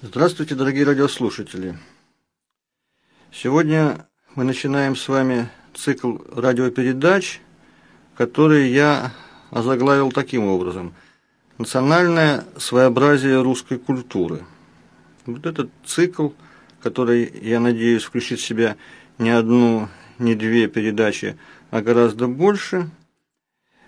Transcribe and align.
Здравствуйте, 0.00 0.54
дорогие 0.54 0.84
радиослушатели. 0.84 1.76
Сегодня 3.32 4.06
мы 4.36 4.44
начинаем 4.44 4.94
с 4.94 5.08
вами 5.08 5.50
цикл 5.74 6.18
радиопередач, 6.30 7.40
который 8.16 8.70
я 8.70 9.12
озаглавил 9.50 10.12
таким 10.12 10.44
образом. 10.44 10.94
Национальное 11.58 12.44
своеобразие 12.58 13.42
русской 13.42 13.76
культуры. 13.76 14.46
Вот 15.26 15.44
этот 15.46 15.68
цикл, 15.84 16.28
который, 16.80 17.32
я 17.42 17.58
надеюсь, 17.58 18.04
включит 18.04 18.38
в 18.38 18.46
себя 18.46 18.76
не 19.18 19.30
одну, 19.30 19.88
не 20.20 20.36
две 20.36 20.68
передачи, 20.68 21.36
а 21.72 21.82
гораздо 21.82 22.28
больше. 22.28 22.88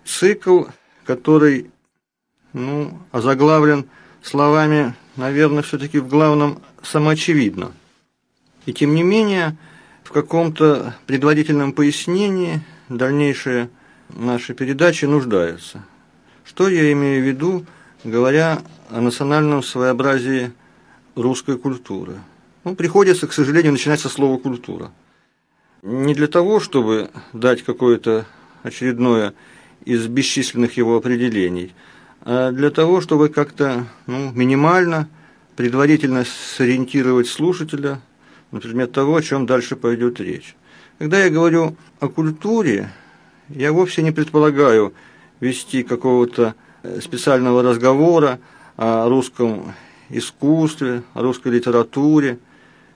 Цикл, 0.05 0.65
который 1.05 1.71
ну, 2.53 2.99
озаглавлен 3.13 3.89
словами 4.23 4.97
наверное, 5.17 5.63
все-таки 5.63 5.99
в 5.99 6.09
главном 6.09 6.63
самоочевидно. 6.83 7.73
И 8.67 8.73
тем 8.73 8.95
не 8.95 9.03
менее, 9.03 9.57
в 10.03 10.13
каком-то 10.13 10.95
предварительном 11.07 11.73
пояснении 11.73 12.61
дальнейшие 12.89 13.71
наши 14.09 14.55
передачи 14.55 15.05
нуждаются. 15.05 15.85
Что 16.45 16.69
я 16.69 16.93
имею 16.93 17.23
в 17.23 17.27
виду, 17.27 17.65
говоря 18.05 18.63
о 18.91 19.01
национальном 19.01 19.63
своеобразии 19.63 20.53
русской 21.15 21.59
культуры? 21.59 22.15
Ну, 22.65 22.75
приходится, 22.75 23.27
к 23.27 23.33
сожалению, 23.33 23.73
начинать 23.73 24.01
со 24.01 24.09
слова 24.09 24.39
«культура». 24.39 24.91
Не 25.83 26.15
для 26.15 26.27
того, 26.27 26.61
чтобы 26.61 27.11
дать 27.33 27.63
какое-то 27.63 28.27
очередное 28.63 29.33
из 29.87 30.07
бесчисленных 30.07 30.77
его 30.77 30.97
определений– 30.97 31.75
для 32.25 32.71
того, 32.71 33.01
чтобы 33.01 33.29
как-то 33.29 33.87
ну, 34.07 34.31
минимально, 34.33 35.09
предварительно 35.57 36.25
сориентировать 36.25 37.29
слушателя 37.29 38.01
на 38.51 38.61
предмет 38.61 38.93
того, 38.93 39.17
о 39.17 39.23
чем 39.23 39.47
дальше 39.47 39.77
пойдет 39.77 40.21
речь. 40.21 40.57
Когда 40.99 41.25
я 41.25 41.31
говорю 41.31 41.77
о 41.99 42.09
культуре, 42.09 42.91
я 43.49 43.73
вовсе 43.73 44.03
не 44.03 44.11
предполагаю 44.11 44.95
вести 45.41 45.83
какого-то 45.83 46.55
э, 46.83 47.01
специального 47.01 47.63
разговора 47.63 48.39
о 48.77 49.09
русском 49.09 49.75
искусстве, 50.09 51.03
о 51.15 51.23
русской 51.23 51.49
литературе, 51.49 52.39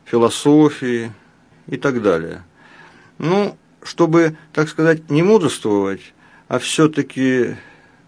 философии 0.04 1.12
и 1.66 1.76
так 1.76 2.02
далее. 2.02 2.44
Ну, 3.18 3.56
чтобы, 3.82 4.36
так 4.52 4.68
сказать, 4.68 5.10
не 5.10 5.22
мудрствовать, 5.22 6.14
а 6.48 6.58
все-таки 6.58 7.56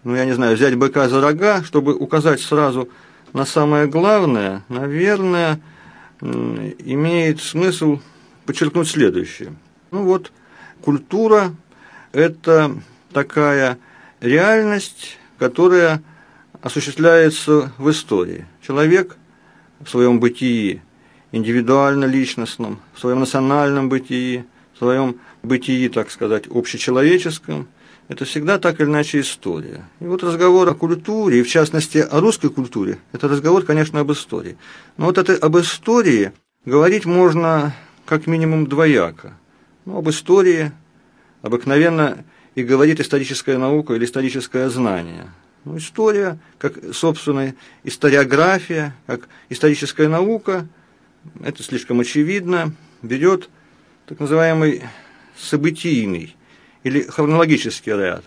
ну, 0.03 0.15
я 0.15 0.25
не 0.25 0.33
знаю, 0.33 0.55
взять 0.55 0.75
быка 0.75 1.09
за 1.09 1.21
рога, 1.21 1.63
чтобы 1.63 1.93
указать 1.93 2.41
сразу 2.41 2.89
на 3.33 3.45
самое 3.45 3.87
главное, 3.87 4.63
наверное, 4.69 5.59
имеет 6.21 7.41
смысл 7.41 7.99
подчеркнуть 8.45 8.87
следующее. 8.87 9.53
Ну 9.91 10.03
вот, 10.03 10.31
культура– 10.81 11.53
это 12.13 12.71
такая 13.11 13.77
реальность, 14.21 15.17
которая 15.37 16.01
осуществляется 16.61 17.71
в 17.77 17.89
истории. 17.89 18.45
Человек 18.61 19.17
в 19.79 19.89
своем 19.89 20.19
бытии, 20.19 20.81
индивидуально-личностном, 21.31 22.79
в 22.93 22.99
своем 22.99 23.19
национальном 23.19 23.89
бытии, 23.89 24.45
в 24.73 24.77
своем 24.77 25.19
бытии, 25.43 25.89
так 25.89 26.11
сказать, 26.11 26.47
общечеловеческом– 26.47 27.67
это 28.07 28.25
всегда 28.25 28.57
так 28.57 28.79
или 28.79 28.87
иначе 28.87 29.19
история. 29.19 29.83
И 29.99 30.05
вот 30.05 30.23
разговор 30.23 30.69
о 30.69 30.73
культуре, 30.73 31.39
и 31.39 31.43
в 31.43 31.49
частности 31.49 31.97
о 31.97 32.19
русской 32.19 32.49
культуре, 32.49 32.99
это 33.11 33.27
разговор, 33.27 33.63
конечно, 33.63 33.99
об 33.99 34.11
истории. 34.11 34.57
Но 34.95 35.07
вот 35.07 35.17
это 35.17 35.35
об 35.35 35.57
истории 35.57 36.31
говорить 36.65 37.05
можно 37.05 37.75
как 38.05 38.27
минимум 38.27 38.67
двояко. 38.67 39.37
Ну, 39.85 39.97
об 39.97 40.09
истории 40.09 40.71
обыкновенно 41.41 42.23
и 42.55 42.63
говорит 42.63 42.99
историческая 42.99 43.57
наука 43.57 43.93
или 43.93 44.05
историческое 44.05 44.69
знание. 44.69 45.31
Ну, 45.65 45.77
история, 45.77 46.39
как, 46.57 46.75
собственно, 46.93 47.53
историография, 47.83 48.95
как 49.05 49.27
историческая 49.49 50.07
наука, 50.07 50.67
это 51.41 51.61
слишком 51.61 51.99
очевидно, 51.99 52.73
берет 53.01 53.49
так 54.05 54.19
называемый 54.21 54.83
событийный 55.37 56.37
или 56.83 57.01
хронологический 57.01 57.91
ряд. 57.91 58.23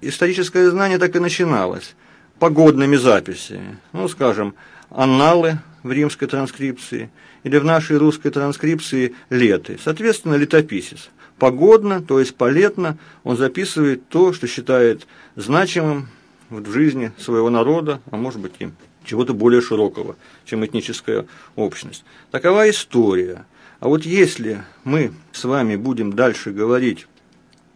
Историческое 0.00 0.70
знание 0.70 0.98
так 0.98 1.14
и 1.16 1.18
начиналось 1.18 1.94
погодными 2.38 2.96
записями, 2.96 3.78
ну, 3.92 4.08
скажем, 4.08 4.54
анналы 4.88 5.58
в 5.82 5.92
римской 5.92 6.26
транскрипции 6.26 7.10
или 7.44 7.58
в 7.58 7.64
нашей 7.64 7.98
русской 7.98 8.30
транскрипции 8.30 9.14
леты. 9.28 9.78
Соответственно, 9.82 10.34
летописец. 10.34 11.10
Погодно, 11.38 12.02
то 12.02 12.18
есть 12.18 12.34
полетно, 12.34 12.98
он 13.24 13.36
записывает 13.36 14.08
то, 14.08 14.32
что 14.32 14.46
считает 14.46 15.06
значимым 15.36 16.08
в 16.50 16.70
жизни 16.70 17.12
своего 17.18 17.48
народа, 17.48 18.00
а 18.10 18.16
может 18.16 18.40
быть 18.40 18.52
и 18.58 18.68
чего-то 19.04 19.32
более 19.32 19.62
широкого, 19.62 20.16
чем 20.44 20.64
этническая 20.64 21.26
общность. 21.56 22.04
Такова 22.30 22.68
история. 22.68 23.46
А 23.78 23.88
вот 23.88 24.04
если 24.04 24.62
мы 24.84 25.12
с 25.32 25.44
вами 25.44 25.76
будем 25.76 26.12
дальше 26.12 26.50
говорить 26.50 27.06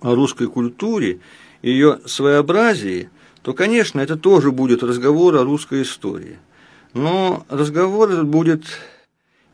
о 0.05 0.15
русской 0.15 0.47
культуре, 0.47 1.19
ее 1.63 1.99
своеобразии, 2.05 3.09
то, 3.43 3.55
конечно, 3.55 4.01
это 4.01 4.17
тоже 4.17 4.53
будет 4.53 4.83
разговор 4.83 5.35
о 5.37 5.45
русской 5.45 5.83
истории. 5.83 6.39
Но 6.93 7.45
разговор 7.49 8.11
этот 8.11 8.27
будет 8.27 8.65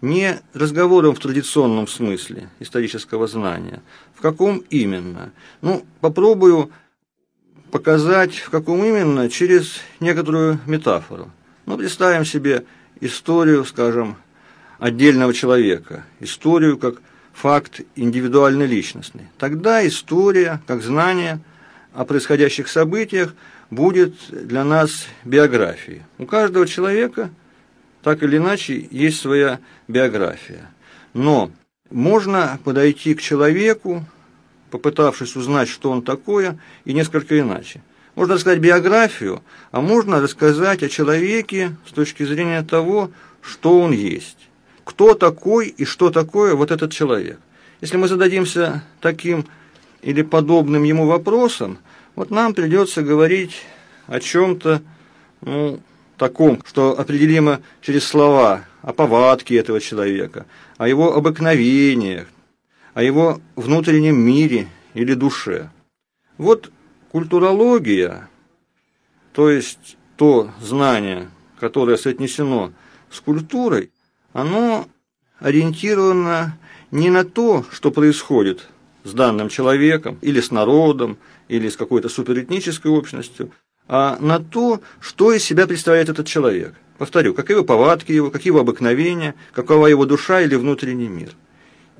не 0.00 0.40
разговором 0.52 1.14
в 1.14 1.20
традиционном 1.20 1.86
смысле 1.86 2.50
исторического 2.58 3.28
знания. 3.28 3.80
В 4.14 4.20
каком 4.20 4.58
именно? 4.70 5.30
Ну, 5.62 5.84
попробую 6.00 6.72
показать, 7.70 8.34
в 8.34 8.50
каком 8.50 8.84
именно, 8.84 9.30
через 9.30 9.80
некоторую 10.00 10.58
метафору. 10.66 11.30
Ну, 11.66 11.78
представим 11.78 12.24
себе 12.24 12.64
историю, 13.00 13.64
скажем, 13.64 14.16
отдельного 14.80 15.32
человека, 15.32 16.04
историю 16.18 16.76
как 16.76 16.96
факт 17.40 17.80
индивидуальной 17.96 18.66
личностный. 18.66 19.28
Тогда 19.38 19.86
история, 19.86 20.60
как 20.66 20.82
знание 20.82 21.40
о 21.94 22.04
происходящих 22.04 22.68
событиях, 22.68 23.34
будет 23.70 24.14
для 24.30 24.62
нас 24.62 25.06
биографией. 25.24 26.02
У 26.18 26.26
каждого 26.26 26.66
человека, 26.66 27.30
так 28.02 28.22
или 28.22 28.36
иначе, 28.36 28.86
есть 28.90 29.20
своя 29.20 29.58
биография. 29.88 30.70
Но 31.14 31.50
можно 31.88 32.58
подойти 32.62 33.14
к 33.14 33.22
человеку, 33.22 34.04
попытавшись 34.70 35.34
узнать, 35.34 35.68
что 35.68 35.90
он 35.90 36.02
такое, 36.02 36.58
и 36.84 36.92
несколько 36.92 37.40
иначе. 37.40 37.80
Можно 38.16 38.34
рассказать 38.34 38.58
биографию, 38.58 39.42
а 39.70 39.80
можно 39.80 40.20
рассказать 40.20 40.82
о 40.82 40.90
человеке 40.90 41.74
с 41.88 41.92
точки 41.92 42.22
зрения 42.22 42.62
того, 42.62 43.10
что 43.40 43.80
он 43.80 43.92
есть 43.92 44.49
кто 44.90 45.14
такой 45.14 45.68
и 45.68 45.84
что 45.84 46.10
такое 46.10 46.56
вот 46.56 46.72
этот 46.72 46.90
человек. 46.90 47.38
Если 47.80 47.96
мы 47.96 48.08
зададимся 48.08 48.82
таким 49.00 49.46
или 50.02 50.22
подобным 50.22 50.82
ему 50.82 51.06
вопросом, 51.06 51.78
вот 52.16 52.32
нам 52.32 52.54
придется 52.54 53.02
говорить 53.02 53.62
о 54.08 54.18
чем-то 54.18 54.82
ну, 55.42 55.80
таком, 56.16 56.60
что 56.66 56.98
определимо 56.98 57.60
через 57.82 58.02
слова, 58.02 58.64
о 58.82 58.92
повадке 58.92 59.56
этого 59.58 59.80
человека, 59.80 60.46
о 60.76 60.88
его 60.88 61.14
обыкновениях, 61.14 62.26
о 62.92 63.04
его 63.04 63.40
внутреннем 63.54 64.18
мире 64.18 64.66
или 64.94 65.14
душе. 65.14 65.70
Вот 66.36 66.72
культурология, 67.12 68.28
то 69.32 69.50
есть 69.50 69.96
то 70.16 70.50
знание, 70.60 71.30
которое 71.60 71.96
соотнесено 71.96 72.72
с 73.08 73.20
культурой, 73.20 73.92
оно 74.32 74.88
ориентировано 75.38 76.58
не 76.90 77.10
на 77.10 77.24
то, 77.24 77.64
что 77.70 77.90
происходит 77.90 78.68
с 79.04 79.12
данным 79.12 79.48
человеком, 79.48 80.18
или 80.20 80.40
с 80.40 80.50
народом, 80.50 81.18
или 81.48 81.68
с 81.68 81.76
какой-то 81.76 82.08
суперэтнической 82.08 82.90
общностью, 82.90 83.50
а 83.88 84.18
на 84.20 84.38
то, 84.38 84.80
что 85.00 85.32
из 85.32 85.42
себя 85.42 85.66
представляет 85.66 86.08
этот 86.08 86.26
человек. 86.26 86.74
Повторю, 86.98 87.32
какие 87.34 87.56
его 87.56 87.64
повадки 87.64 88.12
его, 88.12 88.30
какие 88.30 88.50
его 88.50 88.60
обыкновения, 88.60 89.34
какова 89.52 89.86
его 89.86 90.04
душа 90.04 90.42
или 90.42 90.54
внутренний 90.54 91.08
мир. 91.08 91.30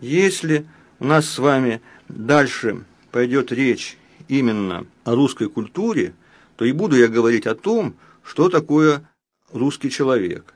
Если 0.01 0.67
у 0.99 1.07
нас 1.07 1.29
с 1.29 1.39
вами 1.39 1.81
дальше 2.09 2.85
пойдет 3.11 3.51
речь 3.51 3.97
именно 4.29 4.87
о 5.05 5.15
русской 5.15 5.49
культуре, 5.49 6.15
то 6.57 6.65
и 6.65 6.73
буду 6.73 6.97
я 6.97 7.09
говорить 7.09 7.47
о 7.47 7.55
том, 7.55 7.95
что 8.23 8.51
такое 8.51 9.09
русский 9.53 9.91
человек, 9.91 10.53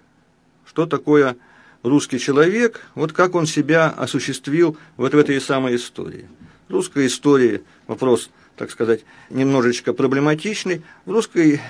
что 0.67 0.87
такое 0.87 1.37
русский 1.85 2.19
человек, 2.19 2.81
вот 2.97 3.13
как 3.13 3.37
он 3.37 3.47
себя 3.47 3.91
осуществил 3.91 4.77
вот 4.97 5.15
в 5.15 5.19
этой 5.19 5.41
самой 5.41 5.77
истории. 5.77 6.27
Русская 6.69 7.07
история, 7.07 7.63
вопрос, 7.87 8.31
так 8.57 8.71
сказать, 8.71 9.05
немножечко 9.31 9.93
проблематичный. 9.93 10.83
В 11.05 11.13
русской 11.13 11.61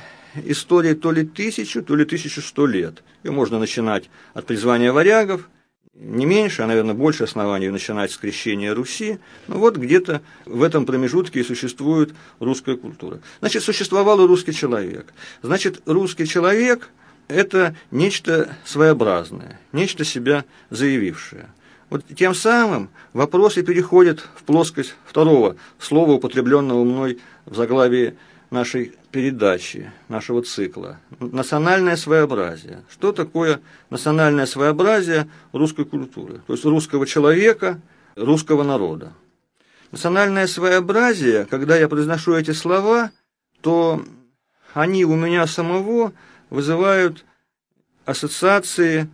история 0.44 0.94
то 0.94 1.10
ли 1.10 1.24
тысячу, 1.24 1.82
то 1.82 1.96
ли 1.96 2.04
тысячу 2.04 2.40
сто 2.40 2.66
лет. 2.66 3.02
Ее 3.24 3.32
можно 3.32 3.58
начинать 3.58 4.08
от 4.32 4.46
призвания 4.46 4.92
варягов, 4.92 5.50
не 5.94 6.26
меньше, 6.26 6.62
а, 6.62 6.66
наверное, 6.66 6.94
больше 6.94 7.22
оснований 7.22 7.68
начинать 7.68 8.10
с 8.10 8.16
крещения 8.16 8.74
Руси. 8.74 9.18
Ну 9.46 9.58
вот 9.58 9.76
где-то 9.76 10.22
в 10.44 10.62
этом 10.64 10.86
промежутке 10.86 11.40
и 11.40 11.44
существует 11.44 12.12
русская 12.40 12.76
культура. 12.76 13.20
Значит, 13.38 13.62
существовал 13.62 14.20
и 14.24 14.26
русский 14.26 14.52
человек. 14.52 15.12
Значит, 15.42 15.82
русский 15.86 16.26
человек– 16.26 16.90
это 17.28 17.74
нечто 17.90 18.56
своеобразное, 18.64 19.60
нечто 19.72 20.04
себя 20.04 20.44
заявившее. 20.70 21.48
Вот 21.90 22.04
тем 22.16 22.34
самым 22.34 22.90
вопрос 23.12 23.56
и 23.56 23.62
переходит 23.62 24.20
в 24.36 24.42
плоскость 24.44 24.94
второго 25.04 25.56
слова, 25.78 26.12
употребленного 26.12 26.82
мной 26.84 27.20
в 27.46 27.54
заглавии 27.54 28.16
нашей 28.50 28.94
передачи, 29.10 29.92
нашего 30.08 30.42
цикла. 30.42 30.98
Национальное 31.20 31.96
своеобразие. 31.96 32.82
Что 32.90 33.12
такое 33.12 33.60
национальное 33.90 34.46
своеобразие 34.46 35.28
русской 35.52 35.84
культуры? 35.84 36.40
То 36.46 36.54
есть 36.54 36.64
русского 36.64 37.06
человека, 37.06 37.80
русского 38.16 38.62
народа. 38.62 39.12
Национальное 39.92 40.46
своеобразие, 40.46 41.46
когда 41.46 41.76
я 41.76 41.88
произношу 41.88 42.34
эти 42.34 42.50
слова, 42.50 43.12
то 43.60 44.02
они 44.72 45.04
у 45.04 45.14
меня 45.14 45.46
самого 45.46 46.12
вызывают 46.50 47.24
ассоциации, 48.04 49.08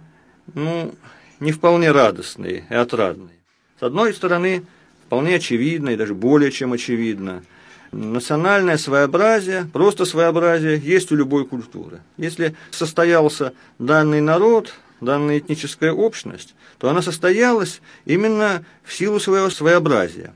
ну, 0.54 0.94
не 1.38 1.52
вполне 1.52 1.92
радостные 1.92 2.66
и 2.68 2.74
отрадные. 2.74 3.38
С 3.78 3.82
одной 3.82 4.12
стороны, 4.12 4.64
вполне 5.06 5.36
очевидно 5.36 5.90
и 5.90 5.96
даже 5.96 6.14
более 6.14 6.50
чем 6.50 6.72
очевидно– 6.72 7.44
национальное 7.92 8.78
своеобразие, 8.78 9.68
просто 9.72 10.04
своеобразие 10.04 10.78
есть 10.78 11.10
у 11.12 11.16
любой 11.16 11.46
культуры. 11.46 12.00
Если 12.16 12.54
состоялся 12.70 13.52
данный 13.78 14.20
народ, 14.20 14.74
данная 15.00 15.38
этническая 15.38 15.92
общность, 15.92 16.54
то 16.78 16.88
она 16.88 17.02
состоялась 17.02 17.80
именно 18.04 18.64
в 18.84 18.92
силу 18.92 19.18
своего 19.18 19.50
своеобразия. 19.50 20.34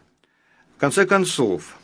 В 0.77 0.81
конце 0.81 1.07
концов, 1.07 1.77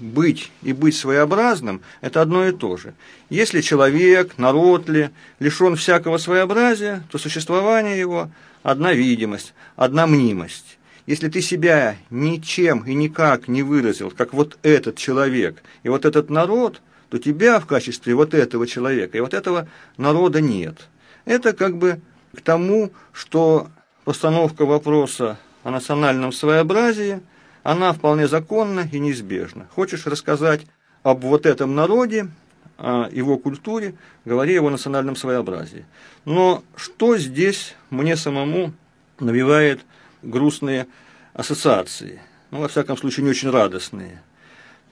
быть 0.00 0.50
и 0.62 0.72
быть 0.72 0.96
своеобразным– 0.96 1.80
это 2.00 2.22
одно 2.22 2.46
и 2.46 2.52
то 2.52 2.76
же. 2.76 2.94
Если 3.30 3.60
человек, 3.60 4.38
народ 4.38 4.88
ли, 4.88 5.10
лишен 5.38 5.76
всякого 5.76 6.18
своеобразия, 6.18 7.02
то 7.10 7.18
существование 7.18 7.98
его– 7.98 8.30
одна 8.64 8.94
видимость, 8.94 9.54
одна 9.76 10.08
мнимость. 10.08 10.78
Если 11.06 11.28
ты 11.28 11.42
себя 11.42 11.96
ничем 12.10 12.80
и 12.84 12.94
никак 12.94 13.46
не 13.46 13.62
выразил, 13.62 14.10
как 14.10 14.32
вот 14.32 14.58
этот 14.62 14.96
человек 14.96 15.62
и 15.84 15.88
вот 15.88 16.04
этот 16.04 16.30
народ, 16.30 16.80
то 17.10 17.18
тебя 17.18 17.60
в 17.60 17.66
качестве 17.66 18.14
вот 18.14 18.34
этого 18.34 18.66
человека 18.66 19.18
и 19.18 19.20
вот 19.20 19.34
этого 19.34 19.68
народа 19.98 20.40
нет. 20.40 20.88
Это 21.26 21.52
как 21.52 21.76
бы 21.76 22.00
к 22.34 22.40
тому, 22.40 22.90
что 23.12 23.68
постановка 24.04 24.64
вопроса 24.64 25.38
о 25.62 25.70
национальном 25.70 26.32
своеобразии, 26.32 27.20
она 27.64 27.92
вполне 27.94 28.28
законна 28.28 28.88
и 28.92 29.00
неизбежна. 29.00 29.66
Хочешь 29.74 30.06
рассказать 30.06 30.66
об 31.02 31.22
вот 31.24 31.46
этом 31.46 31.74
народе, 31.74 32.28
о 32.76 33.08
его 33.10 33.38
культуре, 33.38 33.94
говори 34.24 34.52
о 34.52 34.56
его 34.56 34.70
национальном 34.70 35.16
своеобразии. 35.16 35.86
Но 36.24 36.62
что 36.76 37.16
здесь 37.16 37.74
мне 37.90 38.16
самому 38.16 38.72
навевает 39.18 39.80
грустные 40.22 40.86
ассоциации, 41.32 42.20
ну, 42.50 42.60
во 42.60 42.68
всяком 42.68 42.96
случае, 42.96 43.24
не 43.24 43.30
очень 43.30 43.50
радостные, 43.50 44.22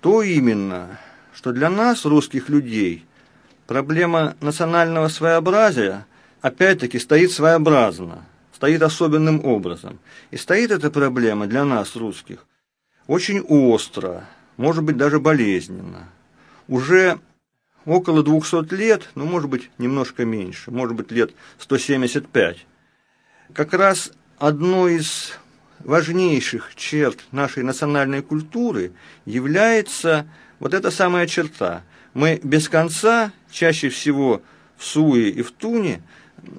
то 0.01 0.23
именно, 0.23 0.99
что 1.35 1.53
для 1.53 1.69
нас, 1.69 2.05
русских 2.05 2.49
людей, 2.49 3.05
проблема 3.67 4.35
национального 4.41 5.09
своеобразия 5.09 6.07
опять-таки 6.41 6.99
стоит 6.99 7.33
своеобразно, 7.33 8.25
стоит 8.55 8.83
особенным 8.83 9.45
образом. 9.45 9.99
И 10.31 10.37
стоит 10.39 10.71
эта 10.71 10.91
проблема 10.91 11.47
для 11.47 11.65
нас, 11.65 11.97
русских, 11.97 12.47
очень 13.07 13.41
остро, 13.41 14.29
может 14.57 14.85
быть, 14.85 14.97
даже 14.97 15.21
болезненно. 15.21 16.09
Уже 16.69 17.19
около 17.85 18.23
200 18.23 18.75
лет, 18.75 19.09
ну, 19.15 19.25
может 19.25 19.49
быть, 19.49 19.71
немножко 19.79 20.25
меньше, 20.25 20.71
может 20.71 20.95
быть, 20.95 21.11
лет 21.11 21.33
175, 21.59 22.67
как 23.53 23.73
раз 23.75 24.13
одно 24.39 24.89
из 24.89 25.33
важнейших 25.81 26.75
черт 26.77 27.19
нашей 27.33 27.63
национальной 27.63 28.23
культуры 28.23 28.93
является 29.25 30.27
вот 30.59 30.75
эта 30.75 30.91
самая 30.91 31.27
черта. 31.27 31.83
Мы 32.15 32.41
без 32.43 32.69
конца, 32.69 33.33
чаще 33.51 33.89
всего 33.89 34.43
в 34.77 34.85
суе 34.85 35.31
и 35.31 35.43
в 35.43 35.51
туне, 35.51 36.03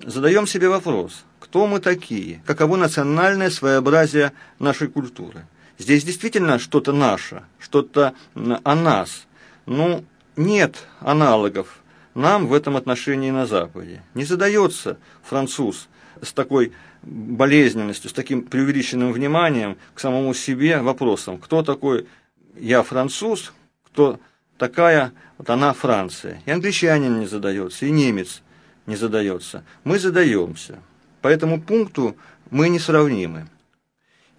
задаем 0.05 0.47
себе 0.47 0.69
вопрос, 0.69 1.23
кто 1.39 1.67
мы 1.67 1.79
такие, 1.79 2.41
каково 2.45 2.75
национальное 2.75 3.49
своеобразие 3.49 4.33
нашей 4.59 4.87
культуры. 4.87 5.45
Здесь 5.77 6.03
действительно 6.03 6.59
что-то 6.59 6.93
наше, 6.93 7.43
что-то 7.59 8.13
о 8.35 8.75
нас. 8.75 9.27
Ну, 9.65 10.03
нет 10.35 10.87
аналогов 10.99 11.83
нам 12.15 12.47
в 12.47 12.53
этом 12.53 12.77
отношении 12.77 13.31
на 13.31 13.45
Западе. 13.45 14.03
Не 14.13 14.25
задается 14.25 14.97
француз 15.23 15.87
с 16.21 16.31
такой 16.33 16.73
болезненностью, 17.01 18.09
с 18.09 18.13
таким 18.13 18.43
преувеличенным 18.43 19.11
вниманием 19.11 19.77
к 19.93 19.99
самому 19.99 20.33
себе 20.33 20.79
вопросом, 20.79 21.37
кто 21.37 21.63
такой 21.63 22.07
я 22.55 22.83
француз, 22.83 23.53
кто 23.85 24.19
такая 24.57 25.11
вот 25.37 25.49
она 25.49 25.73
Франция. 25.73 26.41
И 26.45 26.51
англичанин 26.51 27.19
не 27.19 27.25
задается, 27.25 27.85
и 27.85 27.91
немец 27.91 28.41
не 28.85 28.95
задается. 28.95 29.63
Мы 29.83 29.99
задаемся. 29.99 30.79
По 31.21 31.27
этому 31.27 31.61
пункту 31.61 32.15
мы 32.49 32.69
несравнимы. 32.69 33.47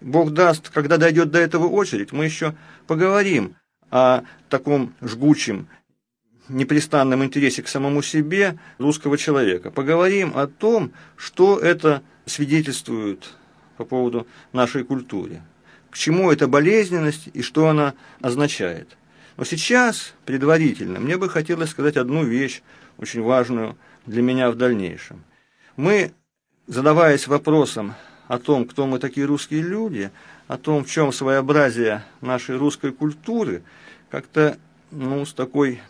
Бог 0.05 0.33
даст, 0.33 0.69
когда 0.69 0.97
дойдет 0.97 1.31
до 1.31 1.39
этого 1.39 1.65
очередь, 1.65 2.11
мы 2.11 2.25
еще 2.25 2.55
поговорим 2.85 3.55
о 3.89 4.21
таком 4.49 4.93
жгучем 5.01 5.67
непрестанном 6.47 7.23
интересе 7.23 7.63
к 7.63 7.67
самому 7.67 8.03
себе 8.03 8.59
русского 8.77 9.17
человека. 9.17 9.71
Поговорим 9.71 10.37
о 10.37 10.45
том, 10.45 10.91
что 11.17 11.57
это 11.57 12.03
свидетельствует 12.27 13.31
по 13.77 13.83
поводу 13.83 14.27
нашей 14.53 14.83
культуры. 14.83 15.41
К 15.89 15.97
чему 15.97 16.31
эта 16.31 16.47
болезненность 16.47 17.29
и 17.33 17.41
что 17.41 17.67
она 17.67 17.95
означает. 18.21 18.97
Но 19.37 19.43
сейчас, 19.43 20.13
предварительно, 20.23 20.99
мне 20.99 21.17
бы 21.17 21.29
хотелось 21.29 21.71
сказать 21.71 21.97
одну 21.97 22.23
вещь, 22.23 22.61
очень 22.97 23.23
важную 23.23 23.75
для 24.05 24.21
меня 24.21 24.51
в 24.51 24.55
дальнейшем. 24.55 25.23
Мы, 25.77 26.13
задаваясь 26.67 27.25
вопросом 27.25 27.95
о 28.27 28.39
том, 28.39 28.65
кто 28.65 28.87
мы 28.87 28.99
такие 28.99 29.25
русские 29.25 29.61
люди, 29.61 30.11
о 30.47 30.57
том, 30.57 30.83
в 30.83 30.89
чем 30.89 31.11
своеобразие 31.11 32.03
нашей 32.21 32.57
русской 32.57 32.91
культуры, 32.91 33.63
как-то 34.09 34.57
ну, 34.91 35.25
с 35.25 35.33
такой 35.33 35.81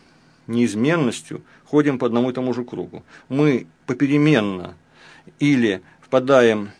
неизменностью 0.46 1.42
ходим 1.64 1.98
по 1.98 2.06
одному 2.06 2.30
и 2.30 2.32
тому 2.32 2.54
же 2.54 2.64
кругу. 2.64 3.04
Мы 3.28 3.66
попеременно 3.86 4.74
или 5.38 5.82
впадаем 6.00 6.70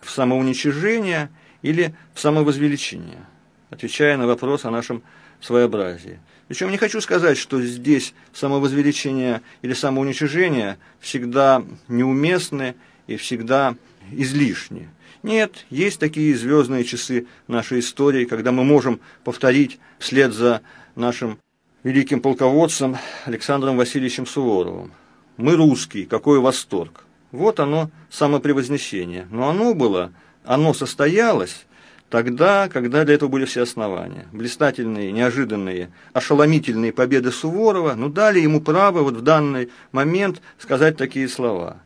в 0.00 0.10
самоуничижение 0.10 1.30
или 1.62 1.94
в 2.14 2.20
самовозвеличение, 2.20 3.24
отвечая 3.70 4.16
на 4.16 4.26
вопрос 4.26 4.64
о 4.64 4.70
нашем 4.70 5.02
своеобразии. 5.40 6.20
Причем 6.48 6.70
не 6.70 6.76
хочу 6.76 7.00
сказать, 7.00 7.38
что 7.38 7.62
здесь 7.62 8.14
самовозвеличение 8.32 9.42
или 9.62 9.72
самоуничижение 9.72 10.76
всегда 11.00 11.64
неуместны 11.88 12.74
и 13.06 13.16
всегда 13.16 13.76
излишни. 14.16 14.88
Нет, 15.22 15.66
есть 15.70 16.00
такие 16.00 16.36
звездные 16.36 16.84
часы 16.84 17.26
нашей 17.46 17.80
истории, 17.80 18.24
когда 18.24 18.50
мы 18.52 18.64
можем 18.64 19.00
повторить 19.24 19.78
вслед 19.98 20.32
за 20.32 20.62
нашим 20.96 21.38
великим 21.84 22.20
полководцем 22.20 22.96
Александром 23.24 23.76
Васильевичем 23.76 24.26
Суворовым. 24.26 24.92
Мы 25.36 25.56
русские, 25.56 26.06
какой 26.06 26.40
восторг! 26.40 27.04
Вот 27.30 27.60
оно, 27.60 27.90
самопревознесение. 28.10 29.26
Но 29.30 29.48
оно 29.48 29.74
было, 29.74 30.12
оно 30.44 30.74
состоялось 30.74 31.66
тогда, 32.10 32.68
когда 32.68 33.04
для 33.04 33.14
этого 33.14 33.30
были 33.30 33.46
все 33.46 33.62
основания. 33.62 34.26
Блистательные, 34.32 35.12
неожиданные, 35.12 35.90
ошеломительные 36.12 36.92
победы 36.92 37.32
Суворова, 37.32 37.94
ну, 37.94 38.10
дали 38.10 38.38
ему 38.40 38.60
право 38.60 39.02
вот 39.02 39.14
в 39.14 39.22
данный 39.22 39.70
момент 39.92 40.42
сказать 40.58 40.98
такие 40.98 41.26
слова. 41.26 41.78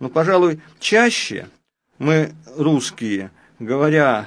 Но, 0.00 0.08
пожалуй, 0.08 0.60
чаще 0.80 1.48
мы, 1.98 2.34
русские, 2.56 3.30
говоря 3.58 4.26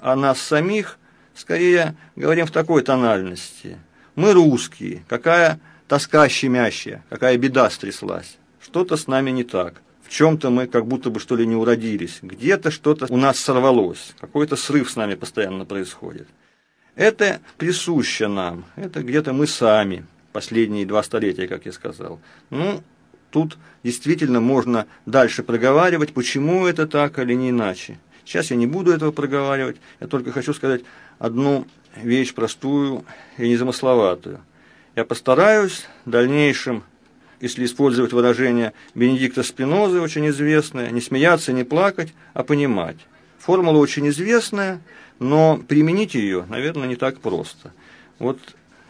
о 0.00 0.16
нас 0.16 0.40
самих, 0.40 0.98
скорее 1.34 1.96
говорим 2.16 2.46
в 2.46 2.50
такой 2.50 2.82
тональности. 2.82 3.78
Мы 4.14 4.32
русские, 4.32 5.04
какая 5.08 5.60
тоска 5.88 6.28
щемящая, 6.28 7.04
какая 7.10 7.36
беда 7.36 7.70
стряслась. 7.70 8.38
Что-то 8.60 8.96
с 8.96 9.06
нами 9.06 9.30
не 9.30 9.44
так 9.44 9.82
в 10.06 10.10
чем-то 10.10 10.50
мы 10.50 10.66
как 10.66 10.86
будто 10.86 11.10
бы 11.10 11.18
что 11.20 11.36
ли 11.36 11.46
не 11.46 11.56
уродились, 11.56 12.18
где-то 12.22 12.70
что-то 12.70 13.06
у 13.10 13.16
нас 13.16 13.38
сорвалось, 13.38 14.14
какой-то 14.20 14.56
срыв 14.56 14.90
с 14.90 14.96
нами 14.96 15.14
постоянно 15.14 15.64
происходит. 15.64 16.28
Это 16.94 17.40
присуще 17.58 18.28
нам, 18.28 18.64
это 18.76 19.02
где-то 19.02 19.32
мы 19.32 19.46
сами. 19.46 20.06
последние 20.32 20.86
два 20.86 21.02
столетия, 21.02 21.48
как 21.48 21.66
я 21.66 21.72
сказал. 21.72 22.20
Ну, 22.50 22.82
тут 23.36 23.58
действительно 23.84 24.40
можно 24.40 24.86
дальше 25.04 25.42
проговаривать, 25.42 26.14
почему 26.14 26.66
это 26.66 26.86
так 26.86 27.18
или 27.18 27.34
не 27.34 27.50
иначе. 27.50 27.98
Сейчас 28.24 28.50
я 28.50 28.56
не 28.56 28.66
буду 28.66 28.92
этого 28.92 29.12
проговаривать, 29.12 29.76
я 30.00 30.06
только 30.06 30.32
хочу 30.32 30.54
сказать 30.54 30.80
одну 31.18 31.66
вещь 31.96 32.32
простую 32.32 33.04
и 33.36 33.46
незамысловатую. 33.46 34.40
Я 34.94 35.04
постараюсь 35.04 35.84
в 36.06 36.10
дальнейшем, 36.10 36.82
если 37.42 37.66
использовать 37.66 38.14
выражение 38.14 38.72
Бенедикта 38.94 39.42
Спинозы, 39.42 40.00
очень 40.00 40.26
известное, 40.28 40.90
не 40.90 41.02
смеяться, 41.02 41.52
не 41.52 41.64
плакать, 41.64 42.14
а 42.32 42.42
понимать. 42.42 42.96
Формула 43.38 43.76
очень 43.76 44.08
известная, 44.08 44.80
но 45.18 45.58
применить 45.58 46.14
ее, 46.14 46.46
наверное, 46.48 46.88
не 46.88 46.96
так 46.96 47.20
просто. 47.20 47.74
Вот 48.18 48.38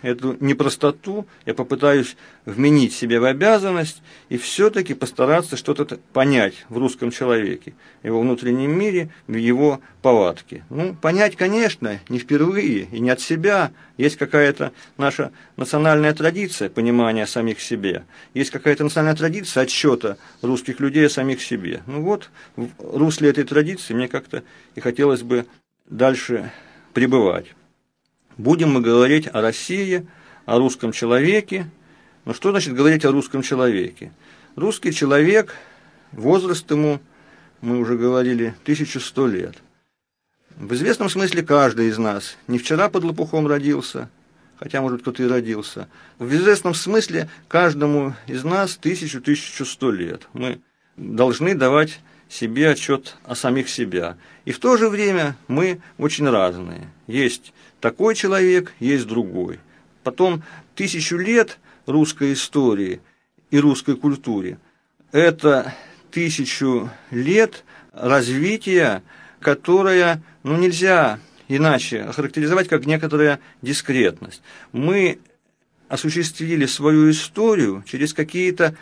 эту 0.07 0.37
непростоту 0.41 1.27
я 1.47 1.55
попытаюсь 1.55 2.17
вменить 2.45 2.95
себе 2.95 3.19
в 3.19 3.25
обязанность 3.25 4.03
и 4.29 4.37
все-таки 4.37 4.95
постараться 4.95 5.57
что-то 5.57 5.99
понять 6.13 6.65
в 6.69 6.79
русском 6.79 7.11
человеке, 7.11 7.75
его 8.03 8.21
внутреннем 8.21 8.71
мире, 8.71 9.11
в 9.27 9.35
его 9.35 9.81
повадке. 10.03 10.65
Ну, 10.71 10.95
понять, 10.95 11.35
конечно, 11.37 11.99
не 12.09 12.19
впервые 12.19 12.89
и 12.93 13.01
не 13.01 13.11
от 13.11 13.21
себя. 13.21 13.73
Есть 13.97 14.17
какая-то 14.17 14.73
наша 14.97 15.33
национальная 15.57 16.15
традиция 16.15 16.69
понимания 16.69 17.27
самих 17.27 17.61
себе. 17.61 18.05
Есть 18.33 18.53
какая-то 18.53 18.85
национальная 18.85 19.17
традиция 19.17 19.65
отсчета 19.65 20.19
русских 20.41 20.79
людей 20.79 21.07
о 21.07 21.11
самих 21.11 21.43
себе. 21.43 21.83
Ну 21.87 22.03
вот, 22.03 22.31
в 22.55 22.69
русле 22.79 23.31
этой 23.31 23.45
традиции 23.45 23.93
мне 23.93 24.07
как-то 24.07 24.45
и 24.77 24.81
хотелось 24.81 25.23
бы 25.23 25.47
дальше 25.87 26.53
пребывать. 26.95 27.47
Будем 28.37 28.73
мы 28.73 28.81
говорить 28.83 29.29
о 29.33 29.41
России, 29.41 30.07
о 30.45 30.59
русском 30.59 30.93
человеке. 30.93 31.71
Но 32.25 32.35
что 32.35 32.51
значит 32.51 32.75
говорить 32.75 33.05
о 33.05 33.13
русском 33.13 33.43
человеке? 33.43 34.13
Русский 34.57 34.93
человек, 34.93 35.55
возраст 36.13 36.71
ему, 36.71 37.01
мы 37.61 37.79
уже 37.79 37.97
говорили, 37.97 38.55
1100 38.63 39.27
лет. 39.29 39.57
В 40.57 40.73
известном 40.75 41.09
смысле 41.09 41.43
каждый 41.43 41.89
из 41.89 41.99
нас 41.99 42.37
не 42.47 42.59
вчера 42.59 42.89
под 42.89 43.05
лопухом 43.05 43.47
родился, 43.47 44.11
хотя, 44.59 44.81
может, 44.81 45.03
кто-то 45.03 45.23
и 45.23 45.29
родился. 45.29 45.89
В 46.19 46.35
известном 46.35 46.75
смысле 46.75 47.29
каждому 47.49 48.15
из 48.27 48.45
нас 48.45 48.77
тысячу-1100 48.77 49.93
лет. 49.93 50.29
Мы 50.33 50.61
должны 50.97 51.55
давать 51.55 52.01
себе 52.29 52.71
отчет 52.71 53.17
о 53.25 53.35
самих 53.35 53.69
себя. 53.69 54.17
И 54.45 54.53
в 54.53 54.59
то 54.59 54.77
же 54.77 54.89
время 54.89 55.37
мы 55.49 55.81
очень 55.99 56.29
разные. 56.29 56.89
Есть 57.07 57.53
такой 57.81 58.15
человек, 58.15 58.73
есть 58.81 59.07
другой. 59.07 59.61
Потом 60.03 60.43
тысячу 60.75 61.17
лет 61.17 61.59
русской 61.87 62.33
истории 62.33 63.01
и 63.51 63.59
русской 63.59 63.97
культуре– 63.97 64.59
это 65.13 65.75
тысячу 66.11 66.91
лет 67.11 67.65
развития, 67.93 69.03
которое 69.41 70.23
ну, 70.43 70.57
нельзя 70.57 71.19
иначе 71.49 72.03
охарактеризовать 72.03 72.69
как 72.69 72.87
некоторая 72.87 73.41
дискретность. 73.63 74.43
Мы 74.73 75.19
осуществили 75.89 76.67
свою 76.67 77.11
историю 77.11 77.85
через 77.87 78.13
какие-то 78.13 78.77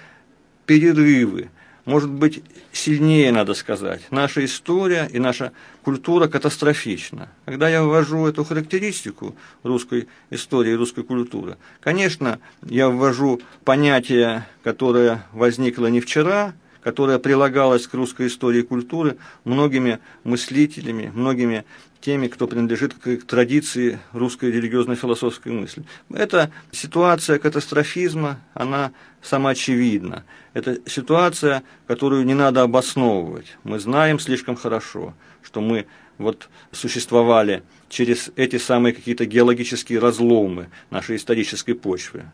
перерывы, 0.66 1.50
может 1.84 2.10
быть, 2.10 2.42
сильнее, 2.72 3.30
надо 3.30 3.54
сказать. 3.54 4.02
Наша 4.10 4.44
история 4.44 5.08
и 5.12 5.18
наша 5.18 5.52
культура 5.82 6.28
катастрофична. 6.28 7.28
Когда 7.44 7.68
я 7.68 7.82
ввожу 7.82 8.26
эту 8.26 8.44
характеристику 8.44 9.36
русской 9.62 10.08
истории 10.30 10.72
и 10.72 10.76
русской 10.76 11.04
культуры, 11.04 11.58
конечно, 11.80 12.38
я 12.62 12.88
ввожу 12.88 13.40
понятие, 13.64 14.46
которое 14.62 15.26
возникло 15.32 15.88
не 15.88 16.00
вчера, 16.00 16.54
которое 16.84 17.18
прилагалось 17.18 17.86
к 17.86 17.94
русской 17.94 18.26
истории 18.26 18.60
и 18.60 18.62
культуре 18.62 19.16
многими 19.44 20.00
мыслителями, 20.22 21.10
многими 21.14 21.64
теми, 22.02 22.28
кто 22.28 22.46
принадлежит 22.46 22.92
к 22.92 23.22
традиции 23.22 23.98
русской 24.12 24.52
религиозно-философской 24.52 25.50
мысли. 25.52 25.84
Это 26.10 26.50
ситуация 26.70 27.38
катастрофизма, 27.38 28.38
она 28.52 28.92
самоочевидна. 29.22 30.24
Это 30.52 30.78
ситуация, 30.86 31.62
которую 31.86 32.26
не 32.26 32.34
надо 32.34 32.60
обосновывать. 32.60 33.56
Мы 33.64 33.78
знаем 33.78 34.20
слишком 34.20 34.54
хорошо, 34.54 35.14
что 35.42 35.62
мы 35.62 35.86
вот 36.18 36.50
существовали 36.70 37.62
через 37.88 38.30
эти 38.36 38.58
самые 38.58 38.92
какие-то 38.92 39.24
геологические 39.24 39.98
разломы 39.98 40.68
нашей 40.90 41.16
исторической 41.16 41.72
почвы. 41.72 42.24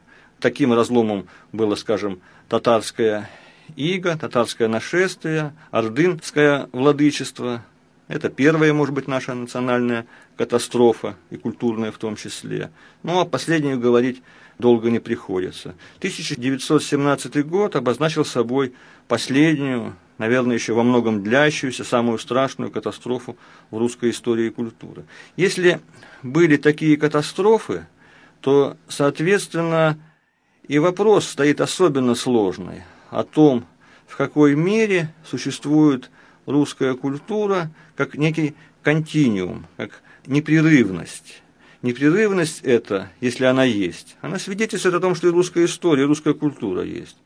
Таким 0.41 0.73
разломом 0.73 1.29
было, 1.53 1.77
скажем, 1.77 2.21
татарское 2.49 3.31
иго, 3.77 4.17
татарское 4.17 4.69
нашествие, 4.69 5.55
ордынское 5.71 6.69
владычество, 6.73 7.65
это 8.11 8.29
первая, 8.29 8.73
может 8.73 8.93
быть, 8.93 9.07
наша 9.07 9.35
национальная 9.35 10.05
катастрофа, 10.37 11.17
и 11.31 11.37
культурная 11.37 11.93
в 11.93 11.99
том 11.99 12.17
числе. 12.17 12.71
Ну, 13.05 13.21
а 13.21 13.25
последнюю 13.25 13.79
говорить 13.79 14.21
долго 14.59 14.91
не 14.91 14.99
приходится. 14.99 15.77
1917 15.99 17.47
год 17.47 17.77
обозначил 17.77 18.25
собой 18.25 18.75
последнюю, 19.07 19.95
наверное, 20.19 20.57
еще 20.57 20.73
во 20.73 20.83
многом 20.83 21.23
длящуюся, 21.23 21.85
самую 21.85 22.19
страшную 22.19 22.73
катастрофу 22.73 23.37
в 23.71 23.79
русской 23.79 24.11
истории 24.11 24.47
и 24.47 24.51
культуре. 24.51 25.05
Если 25.37 25.81
были 26.25 26.57
такие 26.57 26.97
катастрофы, 26.97 27.87
то, 28.41 28.77
соответственно, 28.89 29.99
и 30.67 30.79
вопрос 30.79 31.29
стоит 31.29 31.61
особенно 31.61 32.17
сложный 32.17 32.83
о 33.11 33.25
том, 33.25 33.67
в 34.07 34.17
какой 34.17 34.55
мере 34.55 35.13
существуют 35.25 36.11
русская 36.47 36.95
культура 36.95 37.71
как 37.97 38.15
некий 38.15 38.55
континуум, 38.83 39.67
как 39.77 40.03
непрерывность. 40.27 41.43
Непрерывность 41.83 42.61
это, 42.63 43.11
если 43.21 43.45
она 43.45 43.65
есть, 43.65 44.17
она 44.21 44.39
свидетельствует 44.39 44.95
о 44.95 45.01
том, 45.01 45.15
что 45.15 45.29
и 45.29 45.31
русская 45.31 45.65
история, 45.65 46.03
и 46.03 46.07
русская 46.07 46.35
культура 46.35 46.83
есть. 46.83 47.17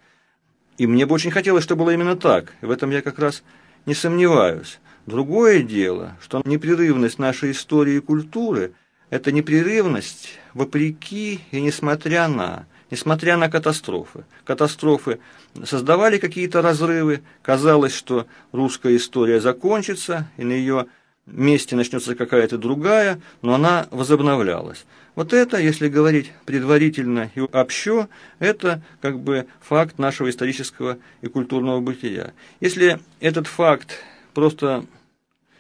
И 0.78 0.86
мне 0.86 1.06
бы 1.06 1.14
очень 1.14 1.30
хотелось, 1.30 1.64
чтобы 1.64 1.84
было 1.84 1.90
именно 1.90 2.16
так. 2.16 2.52
В 2.60 2.70
этом 2.70 2.90
я 2.90 3.02
как 3.02 3.18
раз 3.18 3.42
не 3.86 3.94
сомневаюсь. 3.94 4.80
Другое 5.06 5.62
дело, 5.62 6.16
что 6.20 6.42
непрерывность 6.44 7.18
нашей 7.18 7.50
истории 7.50 7.96
и 7.96 8.00
культуры– 8.00 8.72
это 9.10 9.32
непрерывность 9.32 10.38
вопреки 10.54 11.40
и 11.50 11.60
несмотря 11.60 12.28
на 12.28 12.66
несмотря 12.90 13.36
на 13.36 13.50
катастрофы. 13.50 14.24
Катастрофы 14.44 15.18
создавали 15.62 16.18
какие-то 16.18 16.62
разрывы, 16.62 17.22
казалось, 17.42 17.94
что 17.94 18.26
русская 18.52 18.96
история 18.96 19.40
закончится, 19.40 20.28
и 20.36 20.44
на 20.44 20.52
ее 20.52 20.86
месте 21.26 21.76
начнется 21.76 22.14
какая-то 22.14 22.58
другая, 22.58 23.20
но 23.42 23.54
она 23.54 23.86
возобновлялась. 23.90 24.84
Вот 25.14 25.32
это, 25.32 25.58
если 25.58 25.88
говорить 25.88 26.32
предварительно 26.44 27.30
и 27.34 27.40
общо, 27.40 28.08
это 28.40 28.82
как 29.00 29.20
бы 29.20 29.46
факт 29.60 29.98
нашего 29.98 30.28
исторического 30.28 30.98
и 31.22 31.28
культурного 31.28 31.80
бытия. 31.80 32.32
Если 32.60 32.98
этот 33.20 33.46
факт 33.46 34.00
просто 34.34 34.84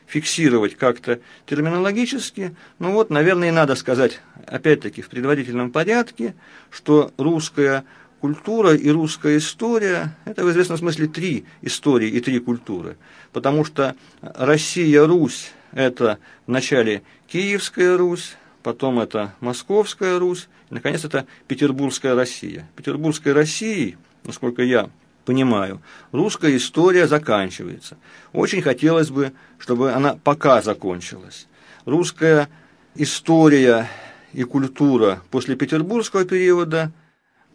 фиксировать 0.06 0.76
как-то 0.76 1.20
терминологически. 1.46 2.54
Ну 2.78 2.92
вот, 2.92 3.10
наверное, 3.10 3.48
и 3.48 3.52
надо 3.52 3.74
сказать, 3.74 4.20
опять-таки, 4.46 5.02
в 5.02 5.08
предварительном 5.08 5.70
порядке, 5.70 6.34
что 6.70 7.12
русская 7.16 7.84
культура 8.24 8.74
и 8.74 8.88
русская 8.88 9.36
история– 9.36 10.16
это 10.24 10.46
в 10.46 10.50
известном 10.50 10.78
смысле 10.78 11.08
три 11.08 11.44
истории 11.60 12.08
и 12.08 12.20
три 12.20 12.38
культуры. 12.38 12.96
Потому 13.34 13.66
что 13.66 13.96
Россия, 14.22 15.04
Русь– 15.04 15.52
это 15.72 16.18
вначале 16.46 17.02
Киевская 17.26 17.98
Русь, 17.98 18.36
потом 18.62 18.98
это 18.98 19.34
Московская 19.40 20.18
Русь, 20.18 20.48
и, 20.70 20.74
наконец, 20.74 21.04
это 21.04 21.26
Петербургская 21.48 22.14
Россия. 22.14 22.66
Петербургской 22.76 23.34
Россией, 23.34 23.98
насколько 24.24 24.62
я 24.62 24.88
понимаю, 25.26 25.82
русская 26.10 26.56
история 26.56 27.06
заканчивается. 27.06 27.98
Очень 28.32 28.62
хотелось 28.62 29.10
бы, 29.10 29.34
чтобы 29.58 29.92
она 29.92 30.18
пока 30.24 30.62
закончилась. 30.62 31.46
Русская 31.84 32.48
история 32.94 33.86
и 34.32 34.44
культура 34.44 35.20
после 35.30 35.56
петербургского 35.56 36.24
периода– 36.24 36.90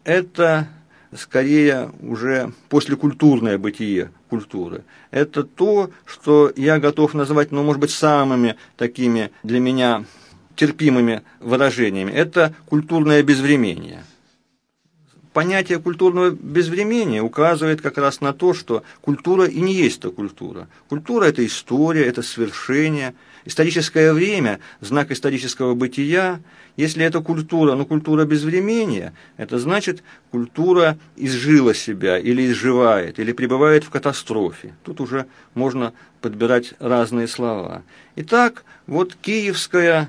это 0.04 0.68
скорее 1.16 1.90
уже 2.00 2.52
послекультурное 2.68 3.58
бытие 3.58 4.10
культуры. 4.28 4.84
Это 5.10 5.42
то, 5.42 5.90
что 6.04 6.52
я 6.56 6.78
готов 6.78 7.14
назвать, 7.14 7.50
ну, 7.50 7.62
может 7.62 7.80
быть, 7.80 7.90
самыми 7.90 8.56
такими 8.76 9.30
для 9.42 9.60
меня 9.60 10.04
терпимыми 10.54 11.22
выражениями. 11.40 12.12
Это 12.12 12.54
культурное 12.66 13.22
безвременье 13.22 14.04
понятие 15.32 15.78
культурного 15.78 16.30
безвремения 16.30 17.22
указывает 17.22 17.80
как 17.80 17.98
раз 17.98 18.20
на 18.20 18.32
то, 18.32 18.54
что 18.54 18.82
культура 19.00 19.46
и 19.46 19.60
не 19.60 19.74
есть 19.74 20.00
то 20.00 20.10
культура. 20.10 20.68
Культура– 20.88 21.24
это 21.26 21.44
история, 21.46 22.04
это 22.04 22.22
свершение, 22.22 23.14
историческое 23.44 24.12
время– 24.12 24.60
знак 24.80 25.10
исторического 25.10 25.74
бытия. 25.74 26.40
Если 26.76 27.04
это 27.04 27.20
культура, 27.20 27.74
но 27.74 27.84
культура 27.84 28.24
безвремения, 28.24 29.12
это 29.36 29.58
значит, 29.58 30.02
культура 30.30 30.98
изжила 31.16 31.74
себя 31.74 32.18
или 32.18 32.50
изживает, 32.50 33.18
или 33.18 33.32
пребывает 33.32 33.84
в 33.84 33.90
катастрофе. 33.90 34.74
Тут 34.84 35.00
уже 35.00 35.26
можно 35.54 35.92
подбирать 36.20 36.74
разные 36.78 37.28
слова. 37.28 37.82
Итак, 38.16 38.64
вот 38.86 39.14
киевская, 39.14 40.08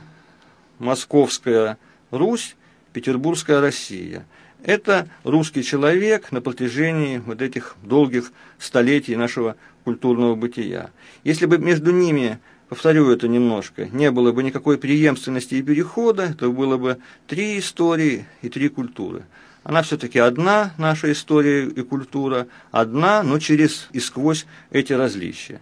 московская 0.80 1.78
Русь, 2.12 2.56
петербургская 2.94 3.62
Россия– 3.62 4.26
это 4.64 5.08
русский 5.24 5.64
человек 5.64 6.32
на 6.32 6.42
протяжении 6.42 7.18
вот 7.18 7.42
этих 7.42 7.76
долгих 7.82 8.32
столетий 8.60 9.16
нашего 9.16 9.56
культурного 9.84 10.36
бытия. 10.36 10.92
Если 11.24 11.48
бы 11.48 11.58
между 11.58 11.92
ними, 11.92 12.40
повторю 12.72 13.12
это 13.12 13.28
немножко, 13.28 13.90
не 13.92 14.12
было 14.12 14.32
бы 14.32 14.44
никакой 14.44 14.78
преемственности 14.78 15.56
и 15.56 15.62
перехода, 15.62 16.34
то 16.34 16.50
было 16.54 16.78
бы 16.78 17.00
три 17.28 17.60
истории 17.60 18.26
и 18.42 18.48
три 18.48 18.70
культуры. 18.70 19.24
Она 19.66 19.82
все-таки 19.82 20.20
одна, 20.20 20.74
наша 20.78 21.12
история 21.12 21.66
и 21.66 21.82
культура, 21.82 22.48
одна, 22.72 23.24
но 23.24 23.40
через 23.40 23.90
и 23.92 24.00
сквозь 24.00 24.46
эти 24.70 24.94
различия. 24.94 25.60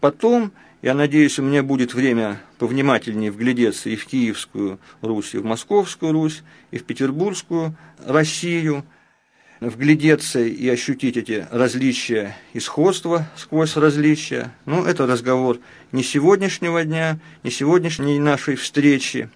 Потом 0.00 0.52
я 0.80 0.94
надеюсь, 0.94 1.38
у 1.38 1.42
меня 1.42 1.62
будет 1.62 1.92
время 1.92 2.40
повнимательнее 2.56 3.30
вглядеться 3.30 3.90
и 3.90 3.96
в 3.96 4.06
Киевскую 4.06 4.78
Русь, 5.02 5.34
и 5.34 5.38
в 5.38 5.44
Московскую 5.44 6.12
Русь, 6.12 6.42
и 6.70 6.78
в 6.78 6.84
Петербургскую 6.84 7.76
Россию, 8.06 8.86
вглядеться 9.68 10.40
и 10.40 10.68
ощутить 10.68 11.16
эти 11.16 11.46
различия 11.50 12.36
и 12.52 12.60
сходства 12.60 13.26
сквозь 13.36 13.76
различия. 13.76 14.52
Ну, 14.66 14.84
это 14.84 15.06
разговор 15.06 15.58
не 15.92 16.02
сегодняшнего 16.02 16.84
дня, 16.84 17.18
не 17.42 17.50
сегодняшней 17.50 18.18
нашей 18.18 18.56
встречи, 18.56 19.30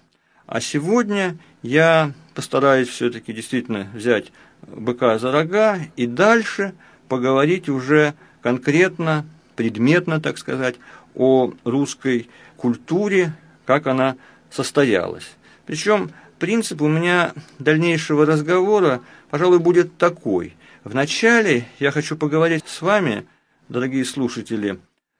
а 0.45 0.61
сегодня 0.61 1.37
я 1.61 2.13
постараюсь 2.33 2.87
все-таки 2.87 3.33
действительно 3.33 3.87
взять 3.93 4.31
быка 4.61 5.19
за 5.19 5.31
рога 5.31 5.79
и 5.95 6.07
дальше 6.07 6.73
поговорить 7.09 7.69
уже 7.69 8.13
конкретно, 8.41 9.25
предметно, 9.55 10.21
так 10.21 10.37
сказать, 10.37 10.75
о 11.15 11.53
русской 11.63 12.29
культуре, 12.55 13.33
как 13.65 13.87
она 13.87 14.15
состоялась. 14.49 15.29
Причем 15.65 16.11
принцип 16.39 16.81
у 16.81 16.87
меня 16.87 17.33
дальнейшего 17.59 18.25
разговора, 18.25 19.01
пожалуй, 19.29 19.59
будет 19.59 19.97
такой. 19.97 20.55
Вначале 20.83 21.65
я 21.79 21.91
хочу 21.91 22.15
поговорить 22.15 22.67
с 22.67 22.81
вами, 22.81 23.25
дорогие 23.69 24.05
слушатели, 24.05 24.79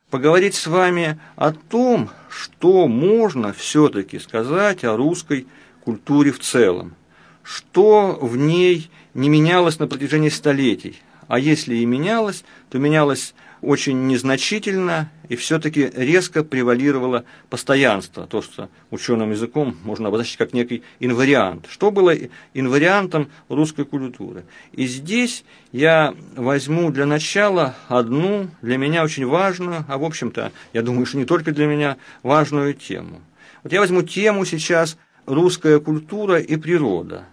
поговорить 0.09 0.55
с 0.55 0.67
вами 0.67 1.19
о 1.35 1.51
том, 1.51 2.09
что 2.29 2.87
можно 2.87 3.53
все-таки 3.53 4.19
сказать 4.19 4.83
о 4.83 4.95
русской 4.95 5.47
культуре 5.83 6.31
в 6.31 6.39
целом, 6.39 6.95
что 7.43 8.17
в 8.21 8.37
ней 8.37 8.89
не 9.13 9.29
менялось 9.29 9.79
на 9.79 9.87
протяжении 9.87 10.29
столетий, 10.29 11.01
а 11.27 11.39
если 11.39 11.75
и 11.75 11.85
менялось, 11.85 12.43
то 12.69 12.79
менялось 12.79 13.33
очень 13.61 14.07
незначительно 14.07 15.11
и 15.29 15.35
все-таки 15.35 15.89
резко 15.95 16.43
превалировало 16.43 17.25
постоянство, 17.49 18.27
то, 18.27 18.41
что 18.41 18.69
ученым 18.91 19.31
языком 19.31 19.75
можно 19.83 20.07
обозначить 20.07 20.37
как 20.37 20.53
некий 20.53 20.83
инвариант. 20.99 21.65
Что 21.69 21.91
было 21.91 22.13
инвариантом 22.53 23.29
русской 23.49 23.85
культуры? 23.85 24.45
И 24.71 24.85
здесь 24.85 25.43
я 25.71 26.13
возьму 26.35 26.91
для 26.91 27.05
начала 27.05 27.75
одну 27.87 28.47
для 28.61 28.77
меня 28.77 29.03
очень 29.03 29.25
важную, 29.25 29.85
а 29.87 29.97
в 29.97 30.03
общем-то, 30.03 30.51
я 30.73 30.81
думаю, 30.81 31.05
что 31.05 31.17
не 31.17 31.25
только 31.25 31.51
для 31.51 31.65
меня, 31.65 31.97
важную 32.23 32.73
тему. 32.73 33.21
Вот 33.63 33.73
я 33.73 33.79
возьму 33.79 34.03
тему 34.03 34.45
сейчас 34.45 34.97
«Русская 35.25 35.79
культура 35.79 36.39
и 36.39 36.55
природа» 36.55 37.25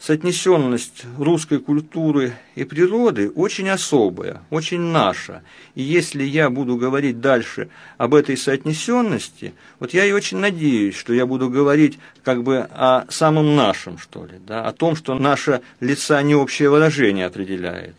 соотнесенность 0.00 1.04
русской 1.18 1.58
культуры 1.58 2.32
и 2.54 2.64
природы 2.64 3.30
очень 3.30 3.68
особая, 3.68 4.42
очень 4.48 4.80
наша. 4.80 5.42
И 5.74 5.82
если 5.82 6.24
я 6.24 6.48
буду 6.48 6.76
говорить 6.76 7.20
дальше 7.20 7.68
об 7.98 8.14
этой 8.14 8.36
соотнесенности, 8.36 9.52
вот 9.78 9.92
я 9.92 10.06
и 10.06 10.12
очень 10.12 10.38
надеюсь, 10.38 10.96
что 10.96 11.12
я 11.12 11.26
буду 11.26 11.50
говорить 11.50 11.98
как 12.24 12.42
бы 12.42 12.66
о 12.70 13.04
самом 13.10 13.54
нашем, 13.54 13.98
что 13.98 14.24
ли, 14.24 14.40
да, 14.44 14.64
о 14.64 14.72
том, 14.72 14.96
что 14.96 15.14
наше 15.14 15.60
лица 15.80 16.22
не 16.22 16.34
общее 16.34 16.70
выражение 16.70 17.26
определяет. 17.26 17.94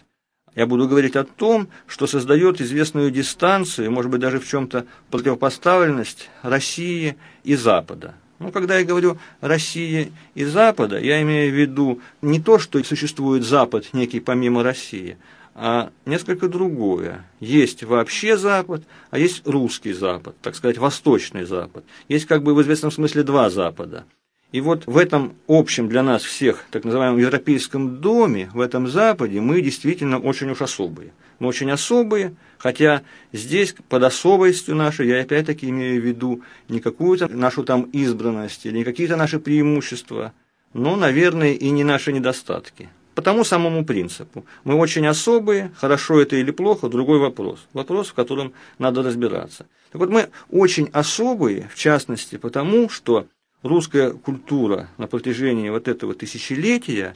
Я 0.56 0.66
буду 0.66 0.88
говорить 0.88 1.16
о 1.16 1.24
том, 1.24 1.70
что 1.88 2.08
создает 2.08 2.60
известную 2.60 3.12
дистанцию, 3.12 3.92
может 3.92 4.12
быть, 4.12 4.20
даже 4.20 4.40
в 4.40 4.48
чем-то 4.48 4.86
противопоставленность 5.10 6.30
России 6.42 7.16
и 7.44 7.56
Запада. 7.56 8.16
Ну, 8.42 8.52
когда 8.52 8.80
я 8.80 8.86
говорю 8.86 9.18
России 9.40 10.12
и 10.34 10.46
Запада, 10.46 11.00
я 11.00 11.22
имею 11.22 11.52
в 11.52 11.56
виду 11.56 12.02
не 12.24 12.40
то, 12.40 12.58
что 12.58 12.84
существует 12.84 13.44
Запад 13.44 13.90
некий 13.94 14.20
помимо 14.20 14.64
России, 14.64 15.18
а 15.54 15.92
несколько 16.08 16.48
другое. 16.48 17.24
Есть 17.40 17.84
вообще 17.84 18.38
Запад, 18.38 18.82
а 19.12 19.20
есть 19.20 19.48
русский 19.48 19.94
Запад, 19.94 20.36
так 20.42 20.56
сказать, 20.56 20.80
восточный 20.80 21.44
Запад. 21.44 21.84
Есть 22.10 22.26
как 22.26 22.42
бы 22.42 22.56
в 22.56 22.62
известном 22.64 22.90
смысле 22.90 23.22
два 23.22 23.52
Запада. 23.52 24.06
И 24.52 24.60
вот 24.60 24.88
в 24.88 24.98
этом 24.98 25.34
общем 25.48 25.88
для 25.88 26.02
нас 26.02 26.24
всех, 26.24 26.66
так 26.72 26.84
называемом 26.84 27.20
европейском 27.20 28.02
доме, 28.02 28.50
в 28.54 28.60
этом 28.60 28.88
Западе, 28.88 29.40
мы 29.40 29.62
действительно 29.62 30.18
очень 30.18 30.50
уж 30.50 30.62
особые. 30.62 31.14
Мы 31.42 31.48
очень 31.48 31.72
особые– 31.72 32.36
Хотя 32.62 33.02
здесь 33.34 33.74
под 33.90 34.04
особостью 34.04 34.76
нашей 34.76 35.08
я 35.08 35.22
опять-таки 35.22 35.68
имею 35.70 36.00
в 36.00 36.06
виду 36.06 36.44
не 36.70 36.80
какую-то 36.80 37.28
нашу 37.28 37.64
там 37.64 37.84
избранность 37.86 38.68
или 38.68 38.78
не 38.78 38.84
какие-то 38.84 39.16
наши 39.16 39.40
преимущества, 39.40 40.32
но, 40.74 40.96
наверное, 40.96 41.54
и 41.54 41.72
не 41.72 41.84
наши 41.84 42.14
недостатки. 42.14 42.90
По 43.16 43.24
тому 43.24 43.44
самому 43.44 43.84
принципу. 43.84 44.46
Мы 44.64 44.76
очень 44.76 45.08
особые, 45.08 45.72
хорошо 45.76 46.22
это 46.22 46.36
или 46.36 46.52
плохо, 46.52 46.88
другой 46.88 47.18
вопрос. 47.18 47.68
Вопрос, 47.74 48.10
в 48.10 48.14
котором 48.14 48.54
надо 48.78 49.02
разбираться. 49.02 49.66
Так 49.92 50.00
вот, 50.00 50.12
мы 50.12 50.30
очень 50.52 50.90
особые, 50.94 51.68
в 51.74 51.76
частности, 51.76 52.38
потому 52.38 52.90
что 52.90 53.26
русская 53.64 54.12
культура 54.12 54.88
на 55.00 55.08
протяжении 55.08 55.70
вот 55.70 55.88
этого 55.88 56.14
тысячелетия, 56.14 57.16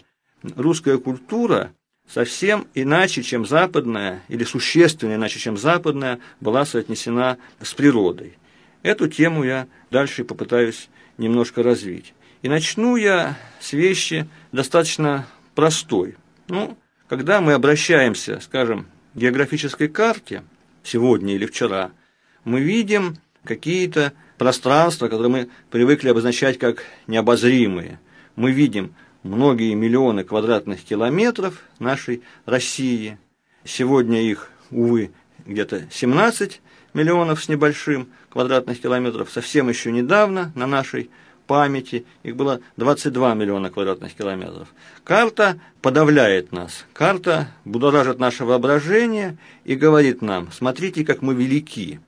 русская 0.55 0.97
культура– 0.97 1.71
совсем 2.07 2.67
иначе, 2.73 3.23
чем 3.23 3.45
западная, 3.45 4.21
или 4.27 4.43
существенно 4.43 5.15
иначе, 5.15 5.39
чем 5.39 5.57
западная, 5.57 6.19
была 6.39 6.65
соотнесена 6.65 7.37
с 7.61 7.73
природой. 7.73 8.37
Эту 8.83 9.07
тему 9.07 9.43
я 9.43 9.67
дальше 9.91 10.23
попытаюсь 10.23 10.89
немножко 11.17 11.63
развить. 11.63 12.13
И 12.41 12.49
начну 12.49 12.95
я 12.95 13.37
с 13.59 13.73
вещи 13.73 14.27
достаточно 14.51 15.25
простой. 15.55 16.15
Ну, 16.47 16.77
когда 17.07 17.41
мы 17.41 17.53
обращаемся, 17.53 18.39
скажем, 18.39 18.85
к 19.13 19.17
географической 19.17 19.87
карте, 19.87 20.43
сегодня 20.83 21.35
или 21.35 21.45
вчера, 21.45 21.91
мы 22.43 22.61
видим 22.61 23.17
какие-то 23.43 24.13
пространства, 24.37 25.07
которые 25.07 25.31
мы 25.31 25.49
привыкли 25.71 26.09
обозначать 26.09 26.59
как 26.59 26.83
необозримые. 27.07 27.99
Мы 28.35 28.51
видим 28.51 28.93
многие 29.25 29.73
миллионы 29.73 30.23
квадратных 30.23 30.83
километров 30.83 31.63
нашей 31.79 32.21
России. 32.45 33.17
Сегодня 33.63 34.21
их, 34.21 34.51
увы, 34.69 35.11
где-то 35.45 35.88
17 35.91 36.61
миллионов 36.93 37.43
с 37.43 37.49
небольшим 37.49 38.07
квадратных 38.29 38.79
километров. 38.79 39.31
Совсем 39.31 39.67
еще 39.67 39.91
недавно 39.91 40.51
на 40.55 40.67
нашей 40.67 41.09
памяти 41.47 42.05
их 42.23 42.35
было 42.35 42.61
22 42.77 43.33
миллиона 43.33 43.71
квадратных 43.71 44.13
километров. 44.13 44.67
Карта 45.03 45.59
подавляет 45.81 46.51
нас, 46.51 46.85
карта 46.93 47.47
будоражит 47.65 48.19
наше 48.19 48.45
воображение 48.45 49.38
и 49.63 49.75
говорит 49.75 50.21
нам, 50.21 50.51
смотрите, 50.51 51.03
как 51.03 51.23
мы 51.23 51.33
велики. 51.33 51.99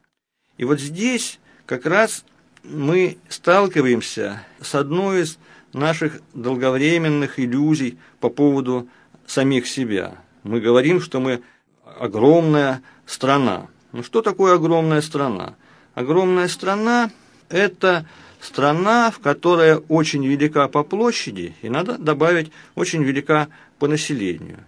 И 0.58 0.66
вот 0.66 0.80
здесь 0.80 1.40
как 1.66 1.88
раз 1.88 2.24
мы 2.64 3.18
сталкиваемся 3.28 4.44
с 4.62 4.76
одной 4.76 5.22
из 5.22 5.40
наших 5.74 6.22
долговременных 6.34 7.40
иллюзий 7.40 7.98
по 8.20 8.30
поводу 8.30 8.88
самих 9.26 9.68
себя. 9.68 10.16
Мы 10.44 10.60
говорим, 10.60 11.02
что 11.02 11.20
мы 11.20 11.42
огромная 11.84 12.82
страна. 13.06 13.68
Ну 13.92 14.04
что 14.04 14.22
такое 14.22 14.56
огромная 14.56 15.02
страна? 15.02 15.56
Огромная 15.94 16.48
страна– 16.48 17.12
это 17.50 18.06
страна, 18.40 19.12
в 19.12 19.20
которой 19.20 19.78
очень 19.88 20.26
велика 20.26 20.68
по 20.68 20.84
площади, 20.84 21.56
и 21.62 21.70
надо 21.70 21.98
добавить, 21.98 22.52
очень 22.76 23.04
велика 23.04 23.48
по 23.80 23.88
населению. 23.88 24.60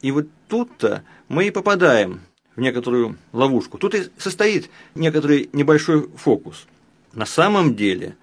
И 0.00 0.10
вот 0.10 0.26
тут-то 0.48 1.04
мы 1.28 1.46
и 1.46 1.50
попадаем 1.50 2.20
в 2.56 2.60
некоторую 2.60 3.16
ловушку. 3.32 3.78
Тут 3.78 3.94
и 3.94 4.08
состоит 4.18 4.70
некоторый 4.94 5.48
небольшой 5.52 6.08
фокус. 6.16 6.66
На 7.12 7.26
самом 7.26 7.74
деле 7.76 8.16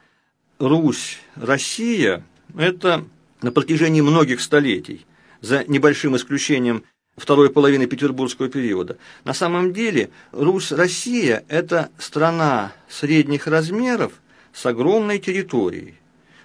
Русь, 0.60 1.19
Россия– 1.38 2.22
это 2.58 3.06
на 3.41 3.54
протяжении 3.54 4.02
многих 4.02 4.41
столетий 4.41 5.06
за 5.39 5.63
небольшим 5.63 6.17
исключением 6.17 6.84
второй 7.15 7.50
половины 7.50 7.88
петербургского 7.88 8.50
периода. 8.50 8.98
На 9.24 9.34
самом 9.34 9.72
деле 9.72 10.10
Русь-Россия– 10.34 11.45
это 11.48 11.89
страна 11.98 12.74
средних 12.89 13.48
размеров 13.48 14.12
с 14.52 14.65
огромной 14.65 15.19
территорией. 15.19 15.95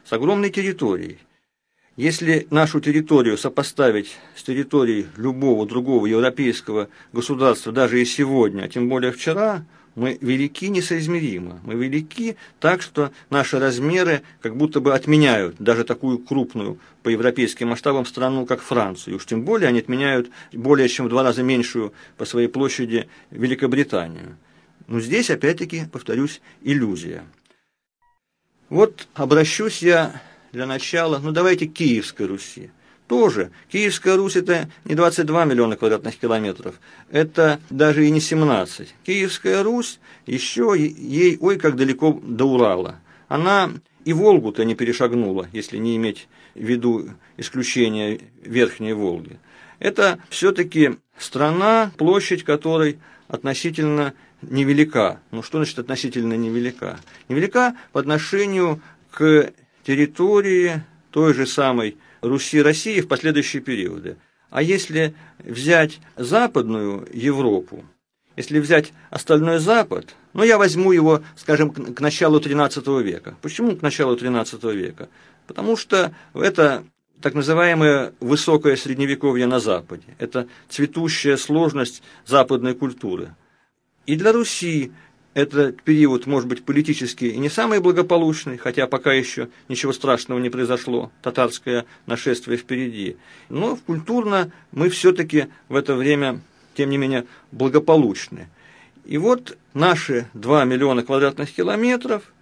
С 0.04 0.12
огромной 0.12 0.50
территорией. 0.50 1.18
Если 1.96 2.46
нашу 2.50 2.80
территорию 2.80 3.36
сопоставить 3.36 4.16
с 4.36 4.44
территорией 4.44 5.06
любого 5.16 5.66
другого 5.66 6.06
европейского 6.06 6.88
государства, 7.12 7.72
даже 7.72 8.00
и 8.00 8.04
сегодня, 8.04 8.62
а 8.62 8.68
тем 8.68 8.88
более 8.88 9.10
вчера, 9.10 9.64
мы 9.94 10.18
велики 10.20 10.68
несоизмеримо. 10.68 11.60
Мы 11.64 11.74
велики 11.74 12.36
так, 12.58 12.82
что 12.82 13.12
наши 13.30 13.58
размеры 13.58 14.22
как 14.40 14.56
будто 14.56 14.80
бы 14.80 14.94
отменяют 14.94 15.56
даже 15.58 15.84
такую 15.84 16.18
крупную 16.18 16.78
по 17.02 17.10
европейским 17.10 17.68
масштабам 17.68 18.04
страну, 18.04 18.44
как 18.44 18.60
Францию. 18.60 19.16
Уж 19.16 19.26
тем 19.26 19.44
более 19.44 19.68
они 19.68 19.78
отменяют 19.78 20.30
более 20.52 20.88
чем 20.88 21.06
в 21.06 21.08
два 21.10 21.22
раза 21.22 21.42
меньшую 21.42 21.92
по 22.16 22.24
своей 22.24 22.48
площади 22.48 23.08
Великобританию. 23.30 24.36
Но 24.86 25.00
здесь, 25.00 25.30
опять-таки, 25.30 25.84
повторюсь, 25.90 26.40
иллюзия. 26.62 27.24
Вот 28.68 29.06
обращусь 29.14 29.82
я 29.82 30.20
для 30.52 30.66
начала, 30.66 31.18
ну 31.18 31.30
давайте 31.30 31.66
Киевской 31.66 32.26
Руси. 32.26 32.70
Тоже. 33.14 33.52
Киевская 33.70 34.16
Русь– 34.16 34.34
это 34.34 34.68
не 34.84 34.96
22 34.96 35.44
миллиона 35.44 35.76
квадратных 35.76 36.18
километров, 36.18 36.80
это 37.12 37.60
даже 37.70 38.04
и 38.04 38.10
не 38.10 38.18
17. 38.18 38.92
Киевская 39.06 39.62
Русь 39.62 40.00
еще 40.26 40.74
ей, 40.76 41.38
ой, 41.40 41.56
как 41.56 41.76
далеко 41.76 42.20
до 42.24 42.46
Урала. 42.46 42.96
Она 43.28 43.70
и 44.04 44.12
Волгу-то 44.12 44.64
не 44.64 44.74
перешагнула, 44.74 45.46
если 45.52 45.76
не 45.76 45.94
иметь 45.94 46.26
в 46.56 46.64
виду 46.64 47.08
исключение 47.36 48.20
Верхней 48.42 48.94
Волги. 48.94 49.38
Это 49.78 50.18
все-таки 50.28 50.96
страна, 51.16 51.92
площадь 51.96 52.42
которой 52.42 52.98
относительно 53.28 54.14
невелика. 54.42 55.20
Ну 55.30 55.44
что 55.44 55.58
значит 55.58 55.78
относительно 55.78 56.34
невелика? 56.34 56.98
Невелика 57.28 57.76
по 57.92 58.00
отношению 58.00 58.80
к 59.12 59.52
территории 59.84 60.82
той 61.12 61.32
же 61.32 61.46
самой 61.46 61.96
Руси 62.24 62.62
России 62.62 63.00
в 63.00 63.08
последующие 63.08 63.62
периоды. 63.62 64.16
А 64.50 64.62
если 64.62 65.14
взять 65.38 66.00
Западную 66.16 67.06
Европу, 67.12 67.84
если 68.36 68.58
взять 68.58 68.92
остальной 69.10 69.58
Запад, 69.58 70.14
ну, 70.32 70.42
я 70.42 70.58
возьму 70.58 70.92
его, 70.92 71.22
скажем, 71.36 71.70
к 71.70 72.00
началу 72.00 72.40
XIII 72.40 73.02
века. 73.02 73.36
Почему 73.42 73.76
к 73.76 73.82
началу 73.82 74.16
XIII 74.16 74.74
века? 74.74 75.08
Потому 75.46 75.76
что 75.76 76.12
это 76.34 76.84
так 77.20 77.34
называемое 77.34 78.14
высокое 78.20 78.76
средневековье 78.76 79.46
на 79.46 79.60
Западе. 79.60 80.16
Это 80.18 80.48
цветущая 80.68 81.36
сложность 81.36 82.02
западной 82.26 82.74
культуры. 82.74 83.34
И 84.06 84.16
для 84.16 84.32
Руси 84.32 84.92
этот 85.34 85.82
период 85.82 86.26
может 86.26 86.48
быть 86.48 86.64
политически 86.64 87.24
и 87.24 87.36
не 87.38 87.48
самый 87.48 87.80
благополучный, 87.80 88.56
хотя 88.56 88.86
пока 88.86 89.12
еще 89.12 89.48
ничего 89.68 89.92
страшного 89.92 90.38
не 90.38 90.48
произошло, 90.48 91.10
татарское 91.22 91.84
нашествие 92.06 92.56
впереди. 92.56 93.16
Но 93.48 93.76
культурно 93.76 94.52
мы 94.70 94.88
все-таки 94.88 95.48
в 95.68 95.74
это 95.74 95.94
время, 95.96 96.40
тем 96.74 96.90
не 96.90 96.96
менее, 96.96 97.26
благополучны. 97.50 98.48
И 99.04 99.18
вот 99.18 99.58
наши 99.74 100.28
2 100.34 100.64
миллиона 100.64 101.02
квадратных 101.02 101.52
километров 101.52 102.32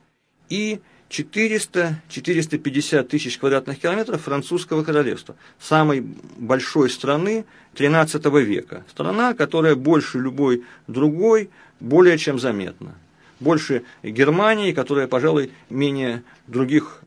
и 0.48 0.80
400-450 1.12 3.02
тысяч 3.04 3.38
квадратных 3.38 3.78
километров 3.78 4.22
французского 4.22 4.82
королевства, 4.82 5.36
самой 5.60 6.04
большой 6.36 6.88
страны 6.88 7.44
XIII 7.74 8.42
века. 8.42 8.84
Страна, 8.90 9.34
которая 9.34 9.76
больше 9.76 10.18
любой 10.18 10.64
другой 10.86 11.50
более 11.82 12.16
чем 12.16 12.38
заметно. 12.38 12.94
Больше 13.40 13.82
Германии, 14.04 14.72
которая, 14.72 15.08
пожалуй, 15.08 15.50
менее 15.68 16.22
других 16.46 17.02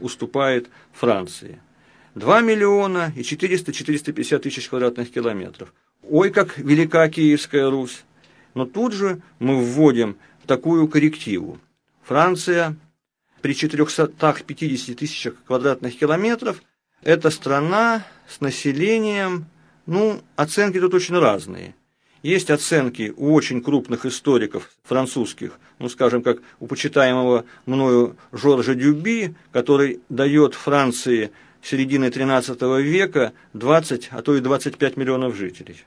уступает 0.00 0.70
Франции. 0.92 1.60
2 2.14 2.40
миллиона 2.40 3.12
и 3.14 3.20
400-450 3.20 4.38
тысяч 4.38 4.68
квадратных 4.68 5.12
километров. 5.12 5.74
Ой, 6.02 6.30
как 6.30 6.56
велика 6.58 7.06
Киевская 7.08 7.68
Русь. 7.68 8.02
Но 8.54 8.64
тут 8.64 8.94
же 8.94 9.20
мы 9.38 9.62
вводим 9.62 10.16
такую 10.46 10.88
коррективу. 10.88 11.58
Франция 12.02 12.76
при 13.42 13.54
450 13.54 14.96
тысячах 14.96 15.34
квадратных 15.46 15.98
километров– 15.98 16.62
это 17.02 17.28
страна 17.30 18.06
с 18.26 18.40
населением, 18.40 19.46
ну, 19.84 20.22
оценки 20.34 20.80
тут 20.80 20.94
очень 20.94 21.18
разные. 21.18 21.74
Есть 22.22 22.50
оценки 22.50 23.14
у 23.16 23.32
очень 23.32 23.62
крупных 23.62 24.04
историков 24.04 24.70
французских, 24.82 25.58
ну, 25.78 25.88
скажем, 25.88 26.22
как 26.22 26.38
у 26.58 26.66
почитаемого 26.66 27.44
мною 27.64 28.16
Жоржа 28.32 28.74
Дюби, 28.74 29.34
который 29.52 30.00
дает 30.08 30.54
Франции 30.54 31.30
середины 31.62 32.06
XIII 32.06 32.82
века 32.82 33.32
20, 33.52 34.08
а 34.10 34.22
то 34.22 34.36
и 34.36 34.40
25 34.40 34.96
миллионов 34.96 35.36
жителей. 35.36 35.84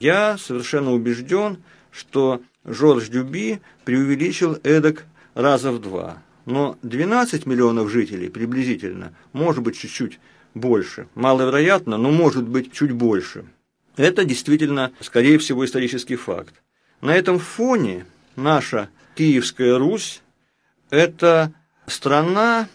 Я 0.00 0.38
совершенно 0.38 0.92
убежден, 0.92 1.58
что 1.90 2.40
Жорж 2.64 3.08
Дюби 3.08 3.60
преувеличил 3.84 4.58
эдак 4.62 5.04
раза 5.34 5.70
в 5.70 5.80
два. 5.80 6.22
Но 6.46 6.78
12 6.82 7.44
миллионов 7.44 7.90
жителей 7.90 8.30
приблизительно, 8.30 9.12
может 9.34 9.62
быть, 9.62 9.76
чуть-чуть 9.76 10.18
больше. 10.54 11.08
Маловероятно, 11.14 11.98
но 11.98 12.10
может 12.10 12.48
быть 12.48 12.72
чуть 12.72 12.92
больше– 12.92 13.44
это 13.98 14.24
действительно, 14.24 14.92
скорее 15.00 15.38
всего, 15.38 15.64
исторический 15.64 16.16
факт. 16.16 16.54
На 17.00 17.14
этом 17.14 17.38
фоне 17.38 18.06
наша 18.36 18.88
Киевская 19.14 19.76
Русь– 19.76 20.22
это 20.90 21.52
страна, 21.86 22.68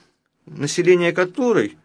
население 0.46 1.14
которой 1.14 1.78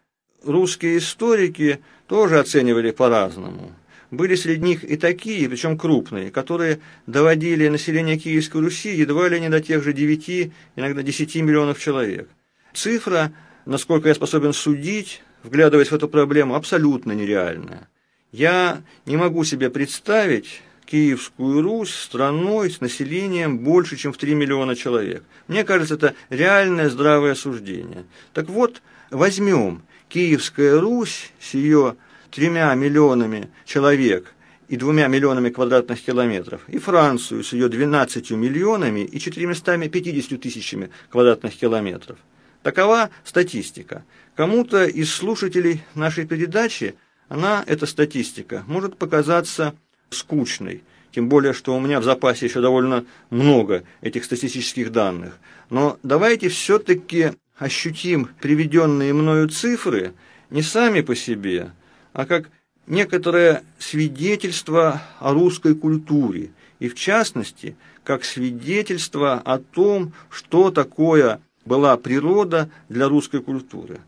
русские 0.45 0.99
историки 0.99 1.81
тоже 2.07 2.39
оценивали 2.39 2.91
по-разному. 2.91 3.73
Были 4.11 4.35
среди 4.35 4.63
них 4.63 4.85
и 4.85 4.97
такие, 4.97 5.49
причем 5.49 5.79
крупные, 5.79 6.31
которые 6.31 6.81
доводили 7.07 7.69
население 7.69 8.19
Киевской 8.19 8.63
Руси 8.63 8.95
едва 8.95 9.29
ли 9.29 9.39
не 9.39 9.51
до 9.51 9.61
тех 9.61 9.85
же 9.85 9.93
9, 9.93 10.53
иногда 10.77 11.03
10 11.03 11.37
миллионов 11.37 11.79
человек. 11.79 12.29
Цифра, 12.73 13.33
насколько 13.67 14.09
я 14.09 14.15
способен 14.15 14.53
судить, 14.53 15.23
вглядываясь 15.43 15.91
в 15.91 15.95
эту 15.95 16.09
проблему, 16.09 16.55
абсолютно 16.55 17.13
нереальная. 17.13 17.89
Я 18.33 18.83
не 19.07 19.17
могу 19.17 19.43
себе 19.45 19.71
представить 19.71 20.61
Киевскую 20.85 21.63
Русь 21.63 21.95
страной 21.95 22.71
с 22.71 22.81
населением 22.81 23.59
больше, 23.59 23.97
чем 23.97 24.13
в 24.13 24.19
3 24.19 24.35
миллиона 24.35 24.77
человек. 24.77 25.23
Мне 25.47 25.65
кажется, 25.65 25.95
это 25.95 26.15
реальное 26.29 26.91
здравое 26.91 27.35
суждение. 27.35 28.05
Так 28.35 28.51
вот, 28.51 28.83
возьмем 29.11 29.83
Киевская 30.11 30.79
Русь 30.79 31.33
с 31.41 31.55
ее 31.55 31.97
тремя 32.31 32.75
миллионами 32.75 33.49
человек 33.65 34.35
и 34.69 34.77
двумя 34.77 35.07
миллионами 35.07 35.49
квадратных 35.49 36.03
километров, 36.03 36.61
и 36.69 36.79
Францию 36.79 37.43
с 37.43 37.55
ее 37.55 37.71
12 37.71 38.31
миллионами 38.33 39.01
и 39.01 39.19
450 39.19 40.39
тысячами 40.39 40.91
квадратных 41.09 41.57
километров. 41.57 42.19
Такова 42.63 43.09
статистика. 43.25 44.05
Кому-то 44.37 44.85
из 44.85 45.11
слушателей 45.15 45.83
нашей 45.95 46.27
передачи– 46.27 46.95
она, 47.29 47.65
эта 47.67 47.87
статистика, 47.87 48.65
может 48.67 48.97
показаться 48.97 49.75
скучной, 50.11 50.83
тем 51.13 51.29
более, 51.29 51.53
что 51.53 51.77
у 51.77 51.81
меня 51.81 52.01
в 52.01 52.05
запасе 52.05 52.47
еще 52.47 52.61
довольно 52.61 53.05
много 53.31 53.85
этих 54.01 54.25
статистических 54.25 54.93
данных. 54.93 55.39
Но 55.71 55.99
давайте 56.03 56.49
все-таки 56.49 57.33
ощутим 57.59 58.31
приведенные 58.41 59.13
мною 59.13 59.49
цифры 59.49 60.13
не 60.51 60.63
сами 60.63 61.01
по 61.01 61.15
себе, 61.15 61.73
а 62.13 62.25
как 62.25 62.51
некоторое 62.87 63.63
свидетельство 63.79 65.03
о 65.19 65.33
русской 65.33 65.75
культуре, 65.75 66.51
и 66.79 66.89
в 66.89 66.95
частности, 66.95 67.77
как 68.05 68.25
свидетельство 68.25 69.35
о 69.35 69.59
том, 69.59 70.13
что 70.31 70.71
такое 70.71 71.41
была 71.65 71.97
природа 71.99 72.71
для 72.89 73.09
русской 73.09 73.43
культуры. 73.43 74.01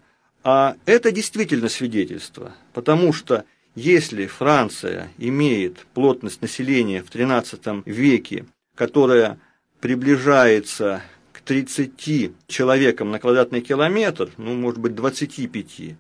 А 0.43 0.77
это 0.87 1.13
действительно 1.13 1.69
свидетельство, 1.69 2.55
потому 2.73 3.13
что 3.13 3.45
если 3.75 4.27
Франция 4.27 5.11
имеет 5.19 5.87
плотность 5.95 6.41
населения 6.43 7.03
в 7.03 7.11
XIII 7.11 7.83
веке, 7.85 8.47
которая 8.75 9.39
приближается 9.81 11.03
к 11.33 11.41
30 11.41 12.33
человекам 12.47 13.11
на 13.11 13.19
квадратный 13.19 13.61
километр, 13.61 14.31
ну, 14.39 14.55
может 14.55 14.81
быть, 14.81 14.95
25, 14.95 15.97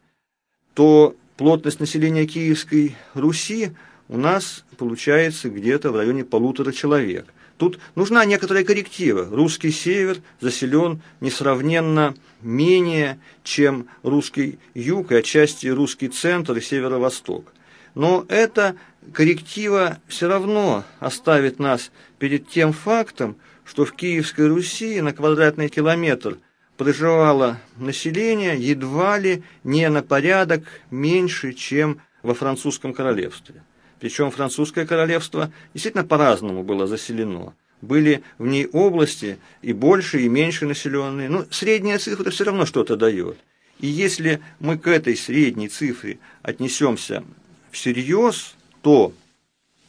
то 0.74 1.14
плотность 1.36 1.80
населения 1.80 2.26
Киевской 2.26 2.96
Руси 3.14 3.72
у 4.08 4.16
нас 4.16 4.64
получается 4.76 5.50
где-то 5.50 5.90
в 5.92 5.96
районе 5.96 6.24
полутора 6.24 6.72
человек. 6.72 7.26
Тут 7.60 7.78
нужна 7.94 8.24
некоторая 8.24 8.64
корректива. 8.64 9.28
Русский 9.30 9.70
север 9.70 10.22
заселен 10.40 11.02
несравненно 11.20 12.14
менее, 12.40 13.20
чем 13.44 13.86
русский 14.02 14.58
юг 14.72 15.12
и 15.12 15.16
отчасти 15.16 15.66
русский 15.66 16.08
центр 16.08 16.56
и 16.56 16.62
северо-восток. 16.62 17.52
Но 17.94 18.24
эта 18.30 18.76
корректива 19.12 19.98
все 20.08 20.26
равно 20.26 20.84
оставит 21.00 21.58
нас 21.58 21.90
перед 22.18 22.48
тем 22.48 22.72
фактом, 22.72 23.36
что 23.66 23.84
в 23.84 23.92
Киевской 23.92 24.48
Руси 24.48 25.02
на 25.02 25.12
квадратный 25.12 25.68
километр 25.68 26.38
проживало 26.78 27.60
население 27.76 28.56
едва 28.56 29.18
ли 29.18 29.42
не 29.64 29.86
на 29.90 30.02
порядок 30.02 30.62
меньше, 30.90 31.52
чем 31.52 32.00
во 32.22 32.32
французском 32.32 32.94
королевстве. 32.94 33.62
Причем 34.00 34.30
французское 34.30 34.86
королевство 34.86 35.52
действительно 35.74 36.04
по-разному 36.04 36.64
было 36.64 36.86
заселено. 36.86 37.54
Были 37.82 38.22
в 38.38 38.46
ней 38.46 38.66
области 38.66 39.38
и 39.62 39.72
больше, 39.72 40.22
и 40.22 40.28
меньше 40.28 40.66
населенные. 40.66 41.28
Но 41.28 41.44
средняя 41.50 41.98
цифра 41.98 42.30
все 42.30 42.44
равно 42.44 42.66
что-то 42.66 42.96
дает. 42.96 43.38
И 43.78 43.86
если 43.86 44.40
мы 44.58 44.78
к 44.78 44.86
этой 44.86 45.16
средней 45.16 45.68
цифре 45.68 46.18
отнесемся 46.42 47.24
всерьез, 47.70 48.54
то, 48.82 49.12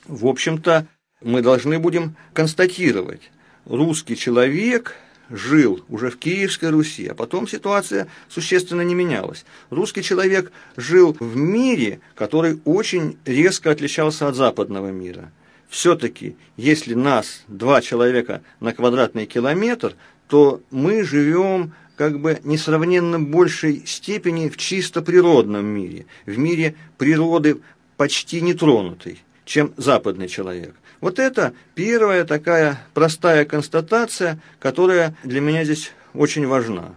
в 0.06 0.28
общем-то, 0.28 0.88
мы 1.22 1.42
должны 1.42 1.80
будем 1.80 2.16
констатировать, 2.34 3.32
русский 3.66 4.16
человек 4.16 4.96
жил 5.32 5.84
уже 5.90 6.10
в 6.10 6.18
Киевской 6.18 6.70
Руси, 6.70 7.08
а 7.08 7.16
потом 7.16 7.48
ситуация 7.48 8.08
существенно 8.30 8.82
не 8.82 8.94
менялась. 8.94 9.46
Русский 9.70 10.04
человек 10.04 10.52
жил 10.76 11.16
в 11.20 11.36
мире, 11.36 12.00
который 12.16 12.60
очень 12.66 13.18
резко 13.26 13.72
отличался 13.72 14.28
от 14.28 14.36
западного 14.36 14.92
мира. 14.92 15.32
Все-таки, 15.70 16.36
если 16.58 16.94
нас 16.94 17.44
два 17.48 17.82
человека 17.82 18.42
на 18.60 18.74
квадратный 18.74 19.26
километр, 19.26 19.96
то 20.28 20.62
мы 20.70 21.04
живем 21.04 21.74
как 21.96 22.20
бы 22.20 22.40
несравненно 22.44 23.20
большей 23.20 23.84
степени 23.86 24.50
в 24.50 24.58
чисто 24.58 25.02
природном 25.02 25.66
мире, 25.66 26.08
в 26.26 26.38
мире 26.38 26.76
природы 26.98 27.62
почти 27.96 28.42
нетронутой, 28.42 29.22
чем 29.46 29.74
западный 29.78 30.28
человек. 30.28 30.76
Вот 31.02 31.18
это 31.18 31.54
первая 31.76 32.24
такая 32.26 32.82
простая 32.94 33.44
констатация, 33.46 34.40
которая 34.60 35.16
для 35.24 35.42
меня 35.42 35.64
здесь 35.64 35.92
очень 36.14 36.48
важна. 36.48 36.94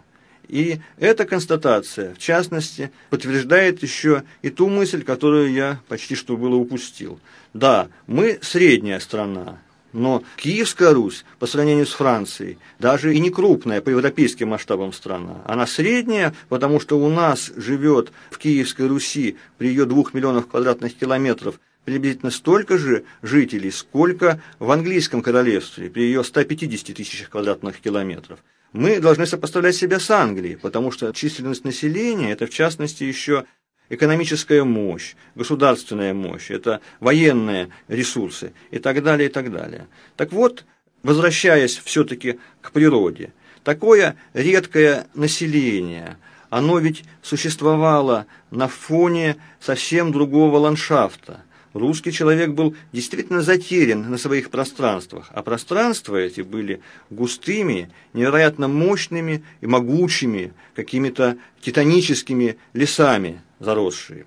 И 0.47 0.79
эта 0.99 1.25
констатация, 1.25 2.15
в 2.15 2.19
частности, 2.19 2.93
подтверждает 3.09 3.83
еще 3.83 4.25
и 4.43 4.51
ту 4.51 4.69
мысль, 4.69 5.03
которую 5.03 5.53
я 5.53 5.81
почти 5.89 6.15
что 6.15 6.37
было 6.37 6.55
упустил. 6.55 7.19
Да, 7.55 7.89
мы 8.07 8.39
средняя 8.43 9.01
страна, 9.01 9.59
но 9.95 10.23
Киевская 10.37 10.93
Русь 10.93 11.25
по 11.39 11.47
сравнению 11.47 11.87
с 11.87 11.93
Францией 11.93 12.59
даже 12.79 13.15
и 13.15 13.21
не 13.21 13.31
крупная 13.31 13.81
по 13.81 13.89
европейским 13.89 14.49
масштабам 14.49 14.93
страна. 14.93 15.41
Она 15.47 15.67
средняя, 15.67 16.35
потому 16.51 16.79
что 16.79 16.99
у 16.99 17.09
нас 17.09 17.51
живет 17.57 18.13
в 18.31 18.37
Киевской 18.37 18.87
Руси 18.87 19.37
при 19.57 19.69
ее 19.69 19.87
двух 19.87 20.13
миллионах 20.13 20.49
квадратных 20.49 20.95
километров 20.95 21.59
приблизительно 21.85 22.31
столько 22.31 22.79
же 22.79 23.05
жителей, 23.23 23.71
сколько 23.71 24.41
в 24.59 24.71
английском 24.71 25.23
королевстве 25.23 25.91
при 25.91 26.03
ее 26.03 26.25
150 26.25 26.97
тысячах 26.97 27.31
квадратных 27.31 27.81
километров. 27.81 28.41
Мы 28.73 28.99
должны 29.01 29.27
сопоставлять 29.27 29.77
себя 29.77 30.01
с 30.01 30.11
Англией, 30.11 30.57
потому 30.57 30.91
что 30.91 31.13
численность 31.13 31.65
населения– 31.65 32.33
это 32.33 32.47
в 32.47 32.51
частности 32.51 33.05
еще 33.05 33.45
экономическая 33.89 34.65
мощь, 34.65 35.15
государственная 35.35 36.15
мощь, 36.15 36.51
это 36.51 36.81
военные 37.01 37.69
ресурсы 37.89 38.53
и 38.71 38.79
так 38.79 39.03
далее, 39.03 39.29
и 39.29 39.33
так 39.33 39.53
далее. 39.53 39.87
Так 40.17 40.33
вот, 40.33 40.65
возвращаясь 41.03 41.77
все-таки 41.77 42.39
к 42.61 42.73
природе, 42.73 43.33
такое 43.63 44.17
редкое 44.33 45.07
население, 45.15 46.17
оно 46.51 46.79
ведь 46.79 47.05
существовало 47.23 48.27
на 48.51 48.69
фоне 48.69 49.37
совсем 49.61 50.13
другого 50.13 50.59
ландшафта. 50.59 51.43
Русский 51.75 52.13
человек 52.13 52.51
был 52.51 52.77
действительно 52.93 53.43
затерян 53.43 54.09
на 54.09 54.17
своих 54.17 54.51
пространствах, 54.51 55.29
а 55.33 55.43
пространства 55.43 56.17
эти 56.17 56.41
были 56.41 56.81
густыми, 57.11 57.91
невероятно 58.13 58.69
мощными 58.69 59.45
и 59.61 59.67
могучими, 59.67 60.55
какими-то 60.77 61.37
титаническими 61.61 62.59
лесами, 62.75 63.43
заросшие. 63.59 64.27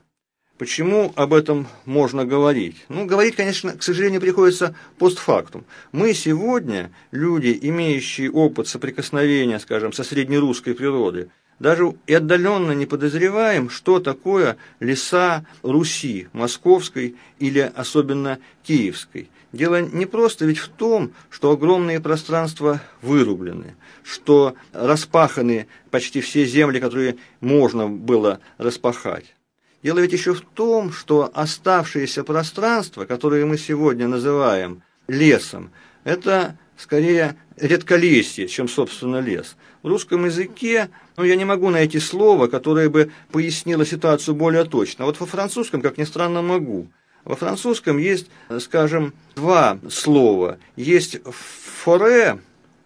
Почему 0.57 1.13
об 1.15 1.33
этом 1.33 1.67
можно 1.85 2.25
говорить? 2.25 2.83
Ну, 2.89 3.05
говорить, 3.05 3.35
конечно, 3.35 3.77
к 3.77 3.83
сожалению, 3.83 4.19
приходится 4.19 4.75
постфактум. 4.97 5.63
Мы 5.93 6.13
сегодня, 6.13 6.91
люди, 7.11 7.57
имеющие 7.61 8.29
опыт 8.29 8.67
соприкосновения, 8.67 9.59
скажем, 9.59 9.93
со 9.93 10.03
среднерусской 10.03 10.73
природой, 10.73 11.29
даже 11.59 11.93
и 12.05 12.13
отдаленно 12.13 12.71
не 12.73 12.85
подозреваем, 12.85 13.69
что 13.69 13.99
такое 13.99 14.57
леса 14.79 15.45
Руси, 15.63 16.27
московской 16.33 17.15
или 17.39 17.71
особенно 17.75 18.39
киевской. 18.63 19.29
Дело 19.53 19.81
не 19.81 20.05
просто 20.05 20.45
ведь 20.45 20.59
в 20.59 20.67
том, 20.67 21.13
что 21.29 21.51
огромные 21.51 21.99
пространства 21.99 22.81
вырублены, 23.01 23.75
что 24.03 24.55
распаханы 24.73 25.67
почти 25.89 26.21
все 26.21 26.45
земли, 26.45 26.79
которые 26.79 27.17
можно 27.39 27.87
было 27.87 28.39
распахать. 28.57 29.33
Дело 29.81 29.99
ведь 29.99 30.11
еще 30.11 30.33
в 30.33 30.41
том, 30.41 30.91
что 30.91 31.31
оставшееся 31.33 32.23
пространство, 32.23 33.05
которое 33.05 33.45
мы 33.45 33.57
сегодня 33.57 34.07
называем 34.07 34.83
лесом, 35.07 35.71
это 36.03 36.57
скорее 36.77 37.37
редколесье, 37.55 38.47
чем, 38.47 38.67
собственно, 38.67 39.19
лес. 39.19 39.55
В 39.83 39.87
русском 39.87 40.25
языке 40.25 40.89
ну, 41.15 41.23
я 41.23 41.35
не 41.35 41.45
могу 41.45 41.69
найти 41.69 41.99
слово, 41.99 42.47
которое 42.47 42.89
бы 42.89 43.11
пояснило 43.31 43.85
ситуацию 43.85 44.35
более 44.35 44.65
точно. 44.65 45.05
Вот 45.05 45.19
во 45.19 45.25
французском, 45.25 45.81
как 45.81 45.97
ни 45.97 46.03
странно, 46.03 46.41
могу. 46.41 46.87
Во 47.23 47.35
французском 47.35 47.97
есть, 47.97 48.27
скажем, 48.59 49.13
два 49.35 49.79
слова. 49.89 50.59
Есть 50.75 51.19
форе, 51.23 52.39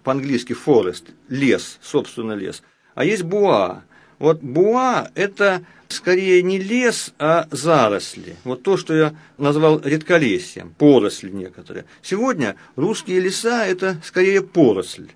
по-английски 0.04 0.54
forest, 0.54 1.12
лес, 1.30 1.78
собственно, 1.82 2.34
лес, 2.34 2.64
а 2.96 3.06
есть 3.06 3.24
буа. 3.24 3.84
Вот 4.20 4.42
буа– 4.42 5.10
это 5.16 5.64
скорее 5.90 6.44
не 6.44 6.60
лес, 6.60 7.14
а 7.20 7.48
заросли. 7.52 8.36
Вот 8.44 8.64
то, 8.64 8.78
что 8.78 8.96
я 8.96 9.16
назвал 9.38 9.80
редколесьем, 9.80 10.74
поросли 10.78 11.32
некоторые. 11.32 11.86
Сегодня 12.02 12.56
русские 12.76 13.20
леса– 13.20 13.66
это 13.68 13.98
скорее 14.04 14.42
поросль. 14.42 15.10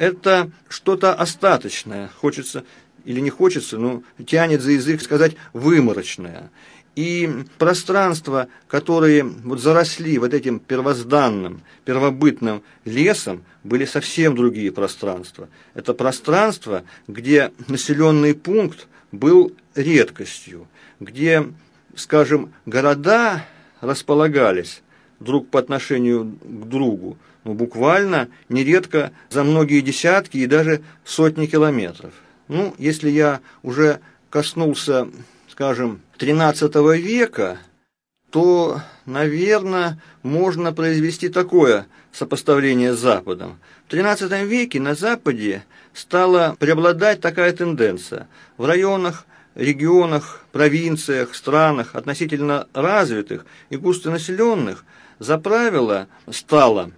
Это 0.00 0.50
что-то 0.70 1.12
остаточное, 1.12 2.08
хочется 2.08 2.64
или 3.04 3.20
не 3.20 3.28
хочется, 3.28 3.76
но 3.76 4.02
тянет 4.26 4.62
за 4.62 4.70
язык 4.70 5.02
сказать 5.02 5.36
выморочное. 5.52 6.50
И 6.96 7.28
пространства, 7.58 8.48
которые 8.66 9.24
вот 9.24 9.60
заросли 9.60 10.16
вот 10.16 10.32
этим 10.32 10.58
первозданным, 10.58 11.60
первобытным 11.84 12.62
лесом, 12.86 13.44
были 13.62 13.84
совсем 13.84 14.34
другие 14.34 14.72
пространства. 14.72 15.50
Это 15.74 15.92
пространство, 15.92 16.84
где 17.06 17.52
населенный 17.68 18.34
пункт 18.34 18.88
был 19.12 19.54
редкостью, 19.74 20.66
где, 20.98 21.46
скажем, 21.94 22.54
города 22.64 23.44
располагались 23.82 24.80
друг 25.20 25.48
по 25.48 25.58
отношению 25.58 26.24
к 26.42 26.68
другу, 26.68 27.16
ну, 27.44 27.54
буквально 27.54 28.28
нередко 28.48 29.12
за 29.30 29.44
многие 29.44 29.80
десятки 29.80 30.38
и 30.38 30.46
даже 30.46 30.82
сотни 31.04 31.46
километров. 31.46 32.12
Ну, 32.48 32.74
если 32.78 33.10
я 33.10 33.40
уже 33.62 34.00
коснулся, 34.28 35.08
скажем, 35.48 36.00
XIII 36.18 36.98
века, 36.98 37.58
то, 38.30 38.80
наверное, 39.06 40.00
можно 40.22 40.72
произвести 40.72 41.28
такое 41.28 41.86
сопоставление 42.12 42.94
с 42.94 42.98
Западом. 42.98 43.58
В 43.88 43.92
XIII 43.92 44.46
веке 44.46 44.80
на 44.80 44.94
Западе 44.94 45.64
стала 45.94 46.56
преобладать 46.58 47.20
такая 47.20 47.52
тенденция. 47.52 48.28
В 48.56 48.66
районах, 48.66 49.26
регионах, 49.54 50.44
провинциях, 50.52 51.34
странах, 51.34 51.94
относительно 51.94 52.68
развитых 52.72 53.46
и 53.70 53.76
густонаселенных, 53.76 54.84
за 55.20 55.38
правило 55.38 56.08
стало 56.28 56.90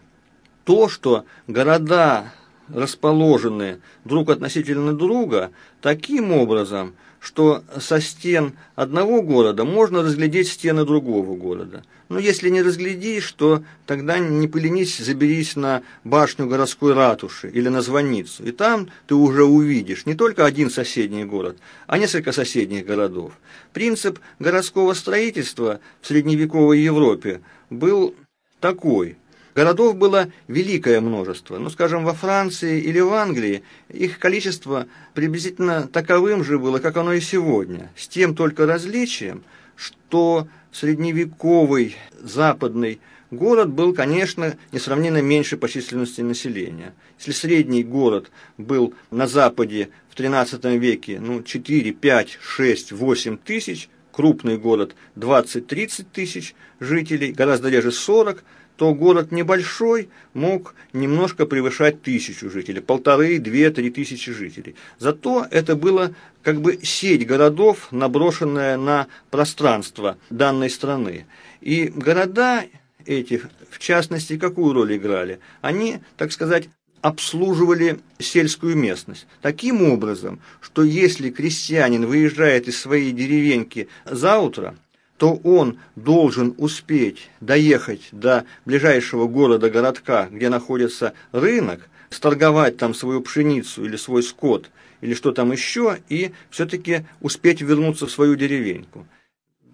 то, 0.64 0.88
что 0.88 1.26
города 1.46 2.32
расположены 2.68 3.80
друг 4.04 4.30
относительно 4.30 4.94
друга 4.94 5.50
таким 5.82 6.32
образом, 6.32 6.94
что 7.20 7.62
со 7.78 8.00
стен 8.00 8.54
одного 8.74 9.22
города 9.22 9.64
можно 9.64 10.02
разглядеть 10.02 10.48
стены 10.48 10.84
другого 10.84 11.36
города. 11.36 11.84
Но 12.08 12.18
если 12.18 12.50
не 12.50 12.62
разглядишь, 12.62 13.32
то 13.32 13.64
тогда 13.86 14.18
не 14.18 14.46
поленись, 14.46 14.98
заберись 14.98 15.56
на 15.56 15.82
башню 16.04 16.46
городской 16.46 16.92
ратуши 16.92 17.48
или 17.48 17.68
на 17.68 17.80
звонницу. 17.80 18.44
И 18.44 18.50
там 18.50 18.88
ты 19.06 19.14
уже 19.14 19.44
увидишь 19.44 20.04
не 20.04 20.14
только 20.14 20.44
один 20.44 20.68
соседний 20.68 21.24
город, 21.24 21.56
а 21.86 21.98
несколько 21.98 22.32
соседних 22.32 22.84
городов. 22.84 23.32
Принцип 23.72 24.18
городского 24.38 24.92
строительства 24.92 25.80
в 26.00 26.06
средневековой 26.06 26.80
Европе 26.80 27.40
был 27.78 28.14
такой– 28.60 29.16
Городов 29.54 29.96
было 29.96 30.28
великое 30.48 31.00
множество. 31.00 31.58
Ну, 31.58 31.68
скажем, 31.68 32.04
во 32.04 32.14
Франции 32.14 32.80
или 32.80 33.00
в 33.00 33.12
Англии 33.12 33.62
их 33.90 34.18
количество 34.18 34.86
приблизительно 35.12 35.86
таковым 35.86 36.42
же 36.42 36.58
было, 36.58 36.78
как 36.78 36.96
оно 36.96 37.12
и 37.12 37.20
сегодня, 37.20 37.90
с 37.94 38.08
тем 38.08 38.34
только 38.34 38.64
различием, 38.64 39.44
что 39.76 40.48
средневековый 40.70 41.96
западный 42.18 43.00
город 43.30 43.68
был, 43.68 43.92
конечно, 43.92 44.56
несравненно 44.72 45.20
меньше 45.20 45.58
по 45.58 45.68
численности 45.68 46.22
населения. 46.22 46.94
Если 47.18 47.32
средний 47.32 47.84
город 47.84 48.30
был 48.56 48.94
на 49.10 49.26
Западе 49.26 49.90
в 50.08 50.18
XIII 50.18 50.78
веке 50.78 51.20
ну, 51.20 51.42
4, 51.42 51.92
5, 51.92 52.38
6, 52.40 52.92
8 52.92 53.36
тысяч, 53.36 53.90
крупный 54.12 54.58
город 54.58 54.94
20-30 55.16 56.06
тысяч 56.12 56.54
жителей, 56.78 57.32
гораздо 57.32 57.68
реже 57.68 57.90
40 57.90 58.44
то 58.76 58.94
город 58.94 59.32
небольшой 59.32 60.08
мог 60.34 60.74
немножко 60.92 61.46
превышать 61.46 62.02
тысячу 62.02 62.50
жителей, 62.50 62.80
полторы, 62.80 63.38
две, 63.38 63.70
три 63.70 63.90
тысячи 63.90 64.32
жителей. 64.32 64.74
Зато 64.98 65.46
это 65.50 65.76
было 65.76 66.14
как 66.42 66.60
бы 66.60 66.80
сеть 66.82 67.26
городов, 67.26 67.88
наброшенная 67.92 68.76
на 68.76 69.06
пространство 69.30 70.18
данной 70.30 70.70
страны. 70.70 71.26
И 71.60 71.92
города 71.94 72.64
эти, 73.06 73.42
в 73.70 73.78
частности, 73.78 74.38
какую 74.38 74.72
роль 74.72 74.96
играли? 74.96 75.38
Они, 75.60 76.00
так 76.16 76.32
сказать, 76.32 76.68
обслуживали 77.02 77.98
сельскую 78.18 78.76
местность. 78.76 79.26
Таким 79.42 79.82
образом, 79.82 80.40
что 80.60 80.82
если 80.82 81.30
крестьянин 81.30 82.06
выезжает 82.06 82.68
из 82.68 82.80
своей 82.80 83.12
деревеньки 83.12 83.88
за 84.06 84.38
утро, 84.38 84.76
то 85.18 85.34
он 85.44 85.78
должен 85.94 86.54
успеть 86.58 87.28
доехать 87.40 88.08
до 88.12 88.44
ближайшего 88.64 89.26
города-городка, 89.26 90.28
где 90.30 90.48
находится 90.48 91.12
рынок, 91.32 91.88
сторговать 92.10 92.76
там 92.76 92.94
свою 92.94 93.20
пшеницу 93.20 93.84
или 93.84 93.96
свой 93.96 94.22
скот, 94.22 94.70
или 95.00 95.14
что 95.14 95.32
там 95.32 95.52
еще, 95.52 95.98
и 96.08 96.32
все-таки 96.50 97.04
успеть 97.20 97.60
вернуться 97.60 98.06
в 98.06 98.10
свою 98.10 98.36
деревеньку. 98.36 99.06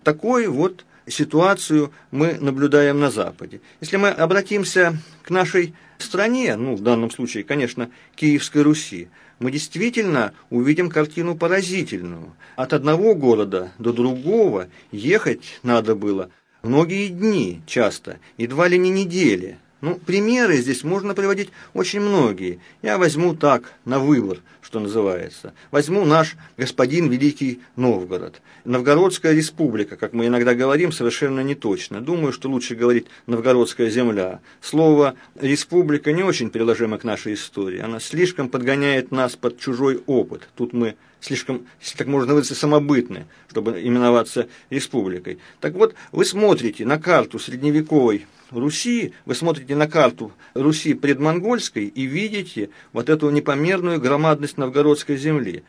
Такой 0.02 0.46
вот 0.46 0.84
ситуацию 1.10 1.92
мы 2.10 2.34
наблюдаем 2.34 3.00
на 3.00 3.10
Западе. 3.10 3.60
Если 3.80 3.96
мы 3.96 4.08
обратимся 4.08 4.96
к 5.22 5.30
нашей 5.30 5.74
стране, 5.98 6.56
ну, 6.56 6.74
в 6.74 6.82
данном 6.82 7.10
случае, 7.10 7.44
конечно, 7.44 7.90
Киевской 8.14 8.62
Руси, 8.62 9.08
мы 9.38 9.50
действительно 9.50 10.32
увидим 10.50 10.90
картину 10.90 11.36
поразительную. 11.36 12.34
От 12.56 12.72
одного 12.72 13.14
города 13.14 13.72
до 13.78 13.92
другого 13.92 14.68
ехать 14.90 15.60
надо 15.62 15.94
было 15.94 16.30
многие 16.62 17.08
дни 17.08 17.62
часто, 17.66 18.18
едва 18.36 18.68
ли 18.68 18.78
не 18.78 18.90
недели. 18.90 19.58
Ну, 19.80 19.94
примеры 19.94 20.56
здесь 20.56 20.82
можно 20.82 21.14
приводить 21.14 21.50
очень 21.72 22.00
многие. 22.00 22.58
Я 22.82 22.98
возьму 22.98 23.36
так, 23.36 23.74
на 23.84 24.00
выбор, 24.00 24.40
что 24.60 24.80
называется. 24.80 25.54
Возьму 25.70 26.04
наш 26.04 26.36
господин 26.56 27.08
Великий 27.08 27.60
Новгород. 27.76 28.42
Новгородская 28.64 29.32
республика, 29.34 29.96
как 29.96 30.14
мы 30.14 30.26
иногда 30.26 30.56
говорим, 30.56 30.90
совершенно 30.90 31.40
не 31.40 31.54
точно. 31.54 32.00
Думаю, 32.00 32.32
что 32.32 32.50
лучше 32.50 32.74
говорить 32.74 33.06
Новгородская 33.26 33.88
земля. 33.88 34.40
Слово 34.60 35.14
«республика» 35.40 36.10
не 36.12 36.24
очень 36.24 36.50
приложимо 36.50 36.98
к 36.98 37.04
нашей 37.04 37.34
истории. 37.34 37.78
Она 37.78 38.00
слишком 38.00 38.48
подгоняет 38.48 39.12
нас 39.12 39.36
под 39.36 39.60
чужой 39.60 40.02
опыт. 40.06 40.48
Тут 40.56 40.72
мы 40.72 40.96
слишком, 41.20 41.68
если 41.80 41.96
так 41.98 42.08
можно 42.08 42.32
выразиться, 42.32 42.56
самобытны, 42.56 43.26
чтобы 43.48 43.80
именоваться 43.80 44.48
республикой. 44.70 45.38
Так 45.60 45.74
вот, 45.74 45.94
вы 46.10 46.24
смотрите 46.24 46.84
на 46.84 46.98
карту 46.98 47.38
средневековой 47.38 48.26
Руси, 48.50 49.12
вы 49.26 49.34
смотрите 49.34 49.76
на 49.76 49.88
карту 49.88 50.32
Руси 50.54 50.94
предмонгольской 50.94 51.87
и 51.87 52.06
видите 52.06 52.70
вот 52.92 53.08
эту 53.08 53.30
непомерную 53.30 54.00
громадность 54.00 54.56
новгородской 54.56 55.16
земли. 55.16 55.64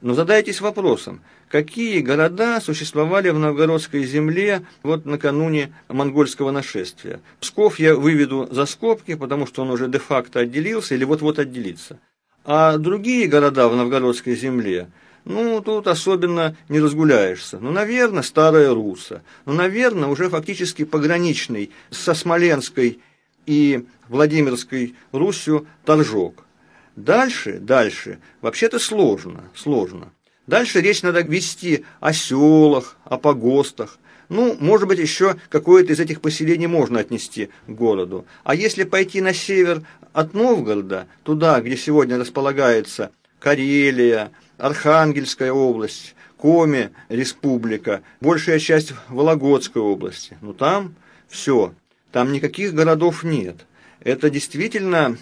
Но 0.00 0.14
задайтесь 0.14 0.60
вопросом, 0.60 1.22
какие 1.48 2.00
города 2.00 2.60
существовали 2.60 3.30
в 3.30 3.38
новгородской 3.38 4.04
земле 4.04 4.66
вот 4.82 5.06
накануне 5.06 5.72
монгольского 5.88 6.50
нашествия? 6.50 7.20
Псков 7.40 7.78
я 7.78 7.94
выведу 7.94 8.48
за 8.50 8.66
скобки, 8.66 9.14
потому 9.14 9.46
что 9.46 9.62
он 9.62 9.70
уже 9.70 9.88
де-факто 9.88 10.40
отделился 10.40 10.94
или 10.94 11.04
вот-вот 11.04 11.38
отделится. 11.38 11.98
А 12.44 12.76
другие 12.76 13.28
города 13.28 13.68
в 13.68 13.76
новгородской 13.76 14.34
земле– 14.36 14.88
ну, 15.24 15.62
тут 15.62 15.86
особенно 15.86 16.56
не 16.68 16.80
разгуляешься. 16.80 17.58
Ну, 17.58 17.70
наверное, 17.70 18.22
Старая 18.22 18.74
Руса. 18.74 19.22
Ну, 19.46 19.54
наверное, 19.54 20.08
уже 20.08 20.28
фактически 20.28 20.84
пограничный 20.84 21.70
со 21.90 22.14
Смоленской 22.14 23.00
и 23.46 23.86
Владимирской 24.08 24.94
Русью 25.12 25.66
Торжок. 25.84 26.44
Дальше, 26.96 27.58
дальше, 27.58 28.18
вообще-то 28.40 28.78
сложно, 28.78 29.44
сложно. 29.54 30.12
Дальше 30.46 30.80
речь 30.80 31.02
надо 31.02 31.22
вести 31.22 31.84
о 32.00 32.12
селах, 32.12 32.96
о 33.04 33.16
погостах. 33.16 33.98
Ну, 34.28 34.56
может 34.60 34.88
быть, 34.88 34.98
еще 34.98 35.36
какое-то 35.48 35.92
из 35.92 36.00
этих 36.00 36.20
поселений 36.20 36.66
можно 36.66 37.00
отнести 37.00 37.48
к 37.66 37.70
городу. 37.70 38.26
А 38.42 38.54
если 38.54 38.84
пойти 38.84 39.20
на 39.20 39.32
север 39.32 39.82
от 40.12 40.34
Новгорода, 40.34 41.06
туда, 41.24 41.60
где 41.60 41.76
сегодня 41.76 42.18
располагается 42.18 43.10
Карелия, 43.38 44.30
Архангельская 44.58 45.52
область, 45.52 46.14
Коми 46.36 46.90
республика, 47.08 48.02
большая 48.20 48.58
часть 48.58 48.92
Вологодской 49.08 49.80
области. 49.80 50.36
Но 50.40 50.52
там 50.52 50.94
все, 51.28 51.74
там 52.12 52.32
никаких 52.32 52.74
городов 52.74 53.24
нет. 53.24 53.66
Это 54.00 54.30
действительно 54.30 55.16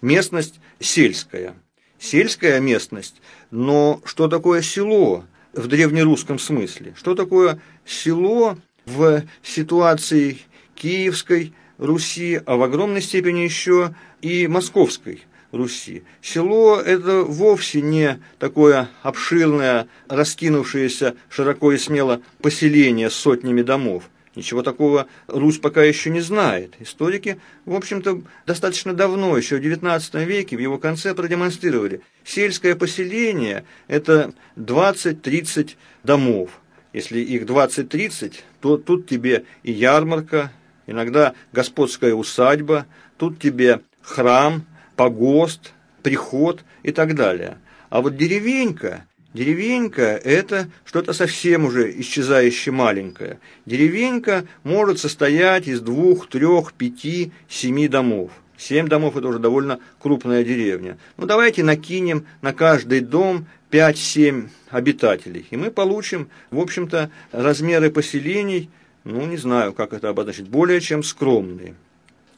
местность 0.00 0.60
сельская. 0.80 1.54
Сельская 1.98 2.60
местность, 2.60 3.20
но 3.50 4.00
что 4.04 4.28
такое 4.28 4.62
село 4.62 5.24
в 5.52 5.66
древнерусском 5.66 6.38
смысле? 6.38 6.94
Что 6.96 7.16
такое 7.16 7.60
село 7.84 8.56
в 8.86 9.24
ситуации 9.42 10.38
Киевской 10.76 11.52
Руси, 11.78 12.40
а 12.46 12.56
в 12.56 12.62
огромной 12.62 13.02
степени 13.02 13.40
еще 13.40 13.94
и 14.20 14.46
Московской 14.46 15.24
Руси. 15.52 16.02
Село– 16.20 16.76
это 16.84 17.22
вовсе 17.22 17.80
не 17.80 18.20
такое 18.38 18.88
обширное, 19.02 19.88
раскинувшееся 20.08 21.16
широко 21.30 21.72
и 21.72 21.78
смело 21.78 22.20
поселение 22.42 23.08
с 23.08 23.14
сотнями 23.14 23.62
домов. 23.62 24.10
Ничего 24.34 24.62
такого 24.62 25.08
Русь 25.26 25.58
пока 25.58 25.82
еще 25.82 26.10
не 26.10 26.20
знает. 26.20 26.74
Историки, 26.78 27.40
в 27.64 27.74
общем-то, 27.74 28.22
достаточно 28.46 28.94
давно, 28.94 29.36
еще 29.36 29.56
в 29.56 29.60
XIX 29.60 30.24
веке, 30.24 30.56
в 30.56 30.60
его 30.60 30.78
конце 30.78 31.14
продемонстрировали. 31.14 32.02
Сельское 32.24 32.76
поселение– 32.76 33.64
это 33.88 34.32
20-30 34.56 35.70
домов. 36.04 36.50
Если 36.92 37.20
их 37.20 37.44
20-30, 37.44 38.34
то 38.60 38.76
тут 38.76 39.08
тебе 39.08 39.44
и 39.62 39.72
ярмарка, 39.72 40.52
иногда 40.86 41.34
господская 41.52 42.14
усадьба, 42.14 42.86
тут 43.16 43.40
тебе 43.40 43.80
храм– 44.02 44.64
погост, 44.98 45.72
приход 46.02 46.64
и 46.82 46.90
так 46.90 47.14
далее. 47.14 47.58
А 47.88 48.02
вот 48.02 48.16
деревенька, 48.16 49.06
деревенька– 49.32 50.02
это 50.24 50.68
что-то 50.84 51.12
совсем 51.12 51.64
уже 51.64 51.88
исчезающее 52.00 52.72
маленькое. 52.72 53.38
Деревенька 53.64 54.44
может 54.64 54.98
состоять 54.98 55.68
из 55.68 55.80
двух, 55.80 56.28
трех, 56.28 56.72
пяти, 56.72 57.30
семи 57.48 57.86
домов. 57.86 58.32
Семь 58.56 58.88
домов– 58.88 59.16
это 59.16 59.28
уже 59.28 59.38
довольно 59.38 59.78
крупная 60.00 60.42
деревня. 60.42 60.98
Ну, 61.16 61.26
давайте 61.26 61.62
накинем 61.62 62.26
на 62.42 62.52
каждый 62.52 62.98
дом 62.98 63.46
5-7 63.70 64.48
обитателей. 64.70 65.46
И 65.50 65.56
мы 65.56 65.70
получим, 65.70 66.28
в 66.50 66.58
общем-то, 66.58 67.08
размеры 67.30 67.92
поселений, 67.92 68.68
ну, 69.04 69.24
не 69.26 69.36
знаю, 69.36 69.72
как 69.74 69.92
это 69.92 70.08
обозначить, 70.08 70.48
более 70.48 70.80
чем 70.80 71.04
скромные. 71.04 71.76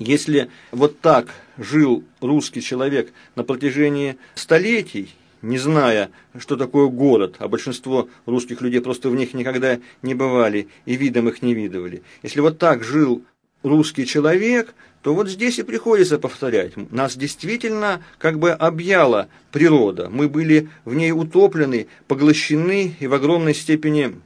Если 0.01 0.49
вот 0.73 1.01
так 1.01 1.29
жил 1.59 2.03
русский 2.23 2.63
человек 2.63 3.13
на 3.37 3.45
протяжении 3.45 4.17
столетий, 4.35 5.15
не 5.43 5.59
зная, 5.59 6.11
что 6.39 6.57
такое 6.57 6.87
город, 6.87 7.37
а 7.39 7.49
большинство 7.49 8.09
русских 8.25 8.63
людей 8.63 8.81
просто 8.81 9.11
в 9.11 9.15
них 9.15 9.35
никогда 9.35 9.79
не 10.01 10.15
бывали 10.15 10.69
и 10.87 10.97
видом 10.97 11.29
их 11.29 11.43
не 11.43 11.53
видывали. 11.53 12.03
Если 12.23 12.41
вот 12.41 12.59
так 12.59 12.83
жил 12.83 13.23
русский 13.63 14.07
человек, 14.07 14.75
то 15.03 15.15
вот 15.15 15.29
здесь 15.29 15.59
и 15.59 15.65
приходится 15.65 16.19
повторять. 16.19 16.79
Нас 16.91 17.15
действительно 17.15 18.03
как 18.17 18.39
бы 18.39 18.53
объяла 18.53 19.29
природа. 19.53 20.09
Мы 20.11 20.31
были 20.31 20.71
в 20.87 20.95
ней 20.95 21.13
утоплены, 21.13 21.89
поглощены 22.09 22.97
и 23.01 23.07
в 23.07 23.13
огромной 23.13 23.55
степени 23.55 24.19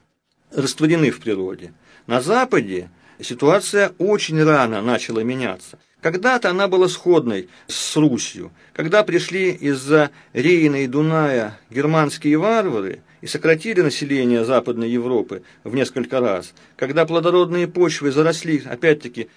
растворены 0.53 1.11
в 1.11 1.19
природе. 1.19 1.73
На 2.07 2.21
Западе 2.21 2.90
ситуация 3.21 3.92
очень 3.98 4.42
рано 4.42 4.83
начала 4.83 5.21
меняться. 5.21 5.79
Когда-то 6.00 6.50
она 6.50 6.69
была 6.69 6.88
сходной 6.88 7.48
с 7.67 7.96
Русью. 7.96 8.52
Когда 8.75 9.02
пришли 9.04 9.52
из-за 9.52 10.10
Рейна 10.35 10.85
и 10.85 10.87
Дуная 10.87 11.58
германские 11.71 12.37
варвары 12.37 13.00
и 13.23 13.27
сократили 13.27 13.81
население 13.81 14.44
Западной 14.44 14.90
Европы 14.90 15.42
в 15.65 15.75
несколько 15.75 16.21
раз, 16.21 16.52
когда 16.77 17.06
плодородные 17.06 17.69
почвы 17.69 18.12
заросли, 18.12 18.62
опять-таки, 18.67 19.31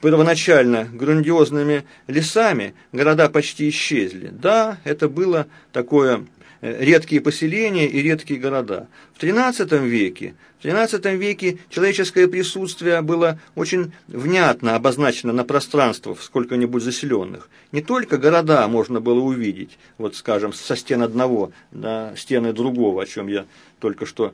первоначально 0.00 0.84
грандиозными 0.84 1.84
лесами, 2.06 2.74
города 2.92 3.28
почти 3.28 3.68
исчезли. 3.68 4.28
Да, 4.32 4.78
это 4.84 5.08
было 5.08 5.46
такое 5.72 6.26
редкие 6.62 7.20
поселения 7.20 7.86
и 7.86 8.00
редкие 8.00 8.40
города. 8.40 8.88
В 9.14 9.22
XIII 9.22 9.86
веке, 9.86 10.34
в 10.60 10.64
XIII 10.64 11.16
веке 11.16 11.58
человеческое 11.68 12.28
присутствие 12.28 13.02
было 13.02 13.38
очень 13.54 13.92
внятно 14.08 14.76
обозначено 14.76 15.34
на 15.34 15.44
пространствах 15.44 16.22
сколько-нибудь 16.22 16.82
заселенных. 16.82 17.50
Не 17.72 17.82
только 17.82 18.16
города 18.16 18.66
можно 18.68 19.00
было 19.00 19.20
увидеть, 19.20 19.78
вот 19.98 20.16
скажем, 20.16 20.54
со 20.54 20.76
стен 20.76 21.02
одного 21.02 21.52
на 21.72 22.14
стены 22.16 22.54
другого, 22.54 23.02
о 23.02 23.06
чем 23.06 23.26
я 23.26 23.44
только 23.78 24.06
что 24.06 24.32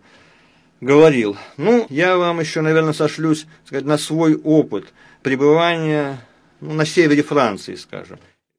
говорил. 0.81 1.37
Ну, 1.57 1.87
я 1.91 2.17
вам 2.17 2.39
еще, 2.39 2.61
наверное, 2.61 2.93
сошлюсь 2.93 3.47
сказать, 3.65 3.85
на 3.85 3.99
свой 3.99 4.37
опыт– 4.37 4.93
пребывания 5.23 6.27
ну, 6.61 6.75
на 6.75 6.85
севере 6.85 7.23
Франции, 7.23 7.75
скажем. 7.75 8.19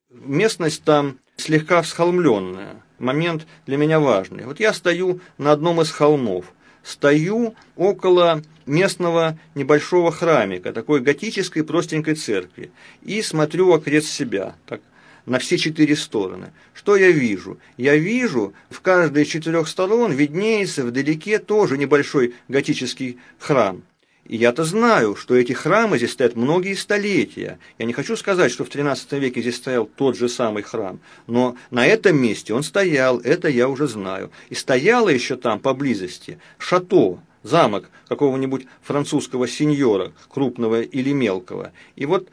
Местность 0.09 0.84
там 0.84 1.20
слегка 1.38 1.82
всхолмленная. 1.82 2.84
Момент 2.99 3.47
для 3.65 3.77
меня 3.77 3.99
важный. 3.99 4.45
Вот 4.45 4.59
я 4.59 4.73
стою 4.73 5.21
на 5.37 5.51
одном 5.51 5.81
из 5.81 5.89
холмов. 5.89 6.45
Стою 6.83 7.55
около 7.75 8.41
местного 8.65 9.37
небольшого 9.55 10.11
храмика, 10.11 10.71
такой 10.71 11.01
готической 11.01 11.63
простенькой 11.63 12.15
церкви, 12.15 12.71
и 13.01 13.21
смотрю 13.21 13.73
окрест 13.73 14.07
себя, 14.07 14.55
так, 14.65 14.81
на 15.25 15.39
все 15.39 15.57
четыре 15.57 15.95
стороны. 15.95 16.51
Что 16.73 16.95
я 16.95 17.11
вижу? 17.11 17.57
Я 17.77 17.95
вижу, 17.95 18.53
в 18.69 18.81
каждой 18.81 19.23
из 19.23 19.29
четырех 19.29 19.67
сторон 19.67 20.11
виднеется 20.11 20.85
вдалеке 20.85 21.39
тоже 21.39 21.77
небольшой 21.77 22.33
готический 22.47 23.19
храм. 23.37 23.83
И 24.30 24.38
я-то 24.38 24.63
знаю, 24.63 25.15
что 25.15 25.36
эти 25.36 25.53
храмы 25.53 25.97
здесь 25.97 26.11
стоят 26.11 26.36
многие 26.36 26.75
столетия. 26.75 27.57
Я 27.80 27.86
не 27.86 27.93
хочу 27.93 28.15
сказать, 28.15 28.51
что 28.51 28.63
в 28.63 28.69
XIII 28.69 29.19
веке 29.19 29.41
здесь 29.41 29.55
стоял 29.55 29.88
тот 29.88 30.15
же 30.15 30.30
самый 30.30 30.61
храм, 30.61 30.99
но 31.25 31.55
на 31.71 31.88
этом 31.88 32.15
месте 32.15 32.53
он 32.53 32.61
стоял, 32.61 33.19
это 33.19 33.49
я 33.49 33.67
уже 33.67 33.88
знаю. 33.88 34.30
И 34.49 34.55
стояло 34.55 35.09
еще 35.09 35.36
там 35.36 35.59
поблизости 35.59 36.38
шато, 36.59 37.19
замок 37.41 37.89
какого-нибудь 38.07 38.67
французского 38.84 39.47
сеньора, 39.47 40.13
крупного 40.27 40.84
или 40.84 41.11
мелкого. 41.11 41.71
И 41.95 42.05
вот 42.05 42.30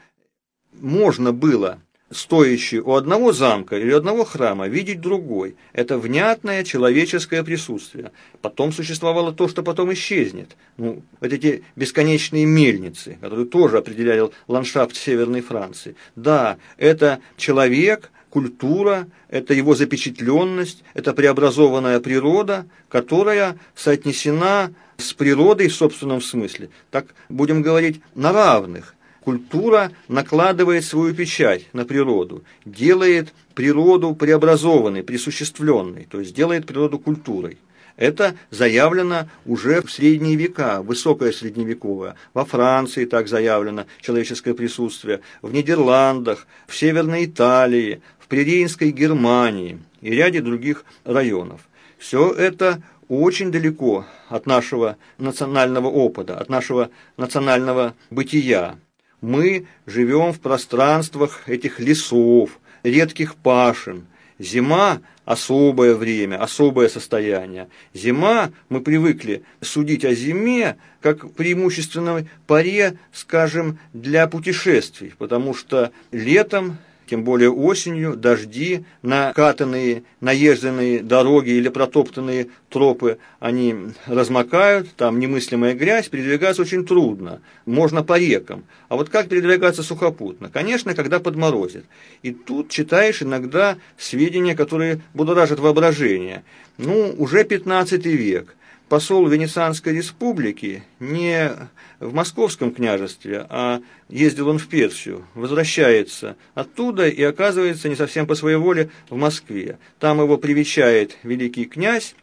можно 0.73 1.33
было 1.33 1.81
стоящий 2.09 2.79
у 2.79 2.93
одного 2.93 3.33
замка 3.33 3.77
или 3.77 3.91
одного 3.91 4.23
храма, 4.23 4.67
видеть 4.67 5.01
другой. 5.01 5.55
Это 5.73 5.97
внятное 5.97 6.63
человеческое 6.63 7.43
присутствие. 7.43 8.11
Потом 8.41 8.71
существовало 8.71 9.33
то, 9.33 9.47
что 9.47 9.63
потом 9.63 9.93
исчезнет. 9.93 10.55
Ну, 10.77 11.03
вот 11.19 11.33
эти 11.33 11.63
бесконечные 11.75 12.45
мельницы, 12.45 13.17
которые 13.21 13.45
тоже 13.47 13.77
определяли 13.77 14.29
ландшафт 14.47 14.95
Северной 14.95 15.41
Франции. 15.41 15.95
Да, 16.15 16.57
это 16.77 17.19
человек, 17.35 18.11
культура, 18.29 19.07
это 19.29 19.53
его 19.53 19.75
запечатленность, 19.75 20.83
это 20.93 21.13
преобразованная 21.13 21.99
природа, 21.99 22.65
которая 22.89 23.59
соотнесена 23.75 24.73
с 24.97 25.13
природой 25.13 25.67
в 25.67 25.75
собственном 25.75 26.21
смысле. 26.21 26.69
Так 26.89 27.07
будем 27.29 27.61
говорить 27.61 28.01
на 28.15 28.31
равных. 28.31 28.95
Культура 29.27 29.91
накладывает 30.07 30.85
свою 30.85 31.13
печать 31.13 31.65
на 31.73 31.83
природу, 31.83 32.45
делает 32.63 33.33
природу 33.55 34.15
преобразованной, 34.15 35.03
присуществленной, 35.03 36.07
то 36.09 36.21
есть 36.21 36.33
делает 36.33 36.65
природу 36.65 36.97
культурой. 36.97 37.57
Это 37.97 38.35
заявлено 38.51 39.27
уже 39.45 39.81
в 39.81 39.91
средние 39.91 40.37
века, 40.37 40.81
высокое 40.81 41.33
средневековое. 41.33 42.15
Во 42.33 42.45
Франции 42.45 43.03
так 43.03 43.27
заявлено 43.27 43.83
человеческое 43.99 44.53
присутствие, 44.53 45.19
в 45.41 45.51
Нидерландах, 45.51 46.47
в 46.65 46.73
Северной 46.73 47.25
Италии, 47.25 48.01
в 48.19 48.27
Прирейнской 48.29 48.91
Германии 48.91 49.81
и 49.99 50.11
ряде 50.11 50.39
других 50.39 50.85
районов. 51.03 51.67
Все 51.97 52.31
это 52.31 52.81
очень 53.09 53.51
далеко 53.51 54.05
от 54.29 54.45
нашего 54.45 54.95
национального 55.17 55.87
опыта, 55.87 56.39
от 56.39 56.47
нашего 56.47 56.91
национального 57.17 57.93
бытия. 58.09 58.77
Мы 59.21 59.65
живем 59.85 60.33
в 60.33 60.39
пространствах 60.39 61.49
этих 61.49 61.79
лесов, 61.79 62.59
редких 62.83 63.35
пашин. 63.35 64.05
Зима– 64.39 65.01
особое 65.27 65.93
время, 65.93 66.41
особое 66.41 66.87
состояние. 66.87 67.67
Зима, 67.93 68.51
мы 68.69 68.79
привыкли 68.79 69.43
судить 69.59 70.05
о 70.05 70.15
зиме 70.15 70.77
как 71.01 71.33
преимущественной 71.33 72.29
паре, 72.47 72.97
скажем, 73.11 73.77
для 73.91 74.27
путешествий, 74.27 75.13
потому 75.17 75.53
что 75.53 75.91
летом 76.13 76.77
тем 77.07 77.23
более 77.23 77.51
осенью, 77.51 78.15
дожди, 78.15 78.85
накатанные, 79.01 80.03
наезженные 80.21 81.01
дороги 81.01 81.51
или 81.51 81.69
протоптанные 81.69 82.47
тропы, 82.69 83.17
они 83.39 83.75
размокают, 84.05 84.93
там 84.95 85.19
немыслимая 85.19 85.73
грязь, 85.73 86.09
передвигаться 86.09 86.61
очень 86.61 86.85
трудно, 86.85 87.41
можно 87.65 88.03
по 88.03 88.19
рекам. 88.19 88.65
А 88.89 88.95
вот 88.95 89.09
как 89.09 89.29
передвигаться 89.29 89.83
сухопутно? 89.83 90.49
Конечно, 90.49 90.93
когда 90.93 91.19
подморозит. 91.19 91.85
И 92.21 92.31
тут 92.31 92.69
читаешь 92.69 93.21
иногда 93.21 93.77
сведения, 93.97 94.55
которые 94.55 95.01
будоражат 95.13 95.59
воображение. 95.59 96.43
Ну, 96.77 97.15
уже 97.17 97.43
15 97.43 98.05
век– 98.05 98.55
посол 98.89 99.27
Венецианской 99.27 99.93
республики 99.93 100.83
не 100.99 101.51
в 101.99 102.13
Московском 102.13 102.73
княжестве, 102.73 103.45
а 103.49 103.81
ездил 104.09 104.49
он 104.49 104.59
в 104.59 104.67
Персию, 104.67 105.25
возвращается 105.35 106.35
оттуда 106.53 107.07
и 107.07 107.21
оказывается 107.23 107.89
не 107.89 107.95
совсем 107.95 108.27
по 108.27 108.35
своей 108.35 108.57
воле 108.57 108.89
в 109.09 109.17
Москве. 109.17 109.77
Там 109.99 110.21
его 110.21 110.37
привечает 110.37 111.17
великий 111.23 111.65
князь, 111.65 112.15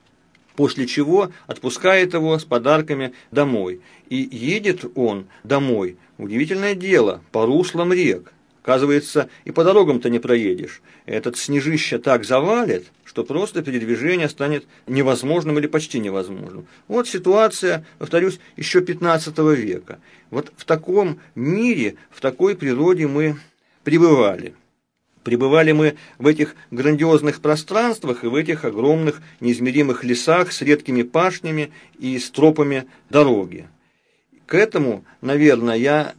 после 0.57 0.87
чего 0.87 1.31
отпускает 1.47 2.15
его 2.15 2.39
с 2.39 2.45
подарками 2.45 3.13
домой. 3.31 3.81
И 4.09 4.17
едет 4.17 4.85
он 4.95 5.27
домой, 5.43 5.99
удивительное 6.19 6.75
дело, 6.75 7.23
по 7.33 7.45
руслам 7.47 7.93
рек. 7.93 8.33
Оказывается, 8.65 9.29
и 9.45 9.51
по 9.51 9.63
дорогам-то 9.63 10.09
не 10.09 10.19
проедешь. 10.19 10.81
Этот 11.05 11.37
снежище 11.37 11.99
так 11.99 12.25
завалит, 12.25 12.87
что 13.05 13.23
просто 13.23 13.61
передвижение 13.63 14.27
станет 14.27 14.65
невозможным 14.87 15.59
или 15.59 15.67
почти 15.67 15.99
невозможным. 15.99 16.67
Вот 16.89 17.07
ситуация, 17.07 17.85
повторюсь, 17.99 18.41
еще 18.57 18.81
15 18.81 19.37
века. 19.55 19.99
Вот 20.31 20.51
в 20.57 20.65
таком 20.65 21.21
мире, 21.35 21.97
в 22.11 22.23
такой 22.23 22.57
природе 22.57 23.07
мы 23.07 23.37
пребывали. 23.83 24.55
Пребывали 25.25 25.73
мы 25.73 25.97
в 26.19 26.27
этих 26.27 26.57
грандиозных 26.71 27.43
пространствах 27.43 28.25
и 28.25 28.29
в 28.29 28.35
этих 28.35 28.65
огромных 28.65 29.21
неизмеримых 29.41 30.05
лесах 30.05 30.53
с 30.53 30.63
редкими 30.63 31.03
пашнями 31.03 31.71
и 31.99 32.19
с 32.19 32.31
тропами 32.31 32.87
дороги. 33.11 33.69
К 34.47 34.55
этому, 34.55 35.05
наверное, 35.21 35.77
я 35.77 36.15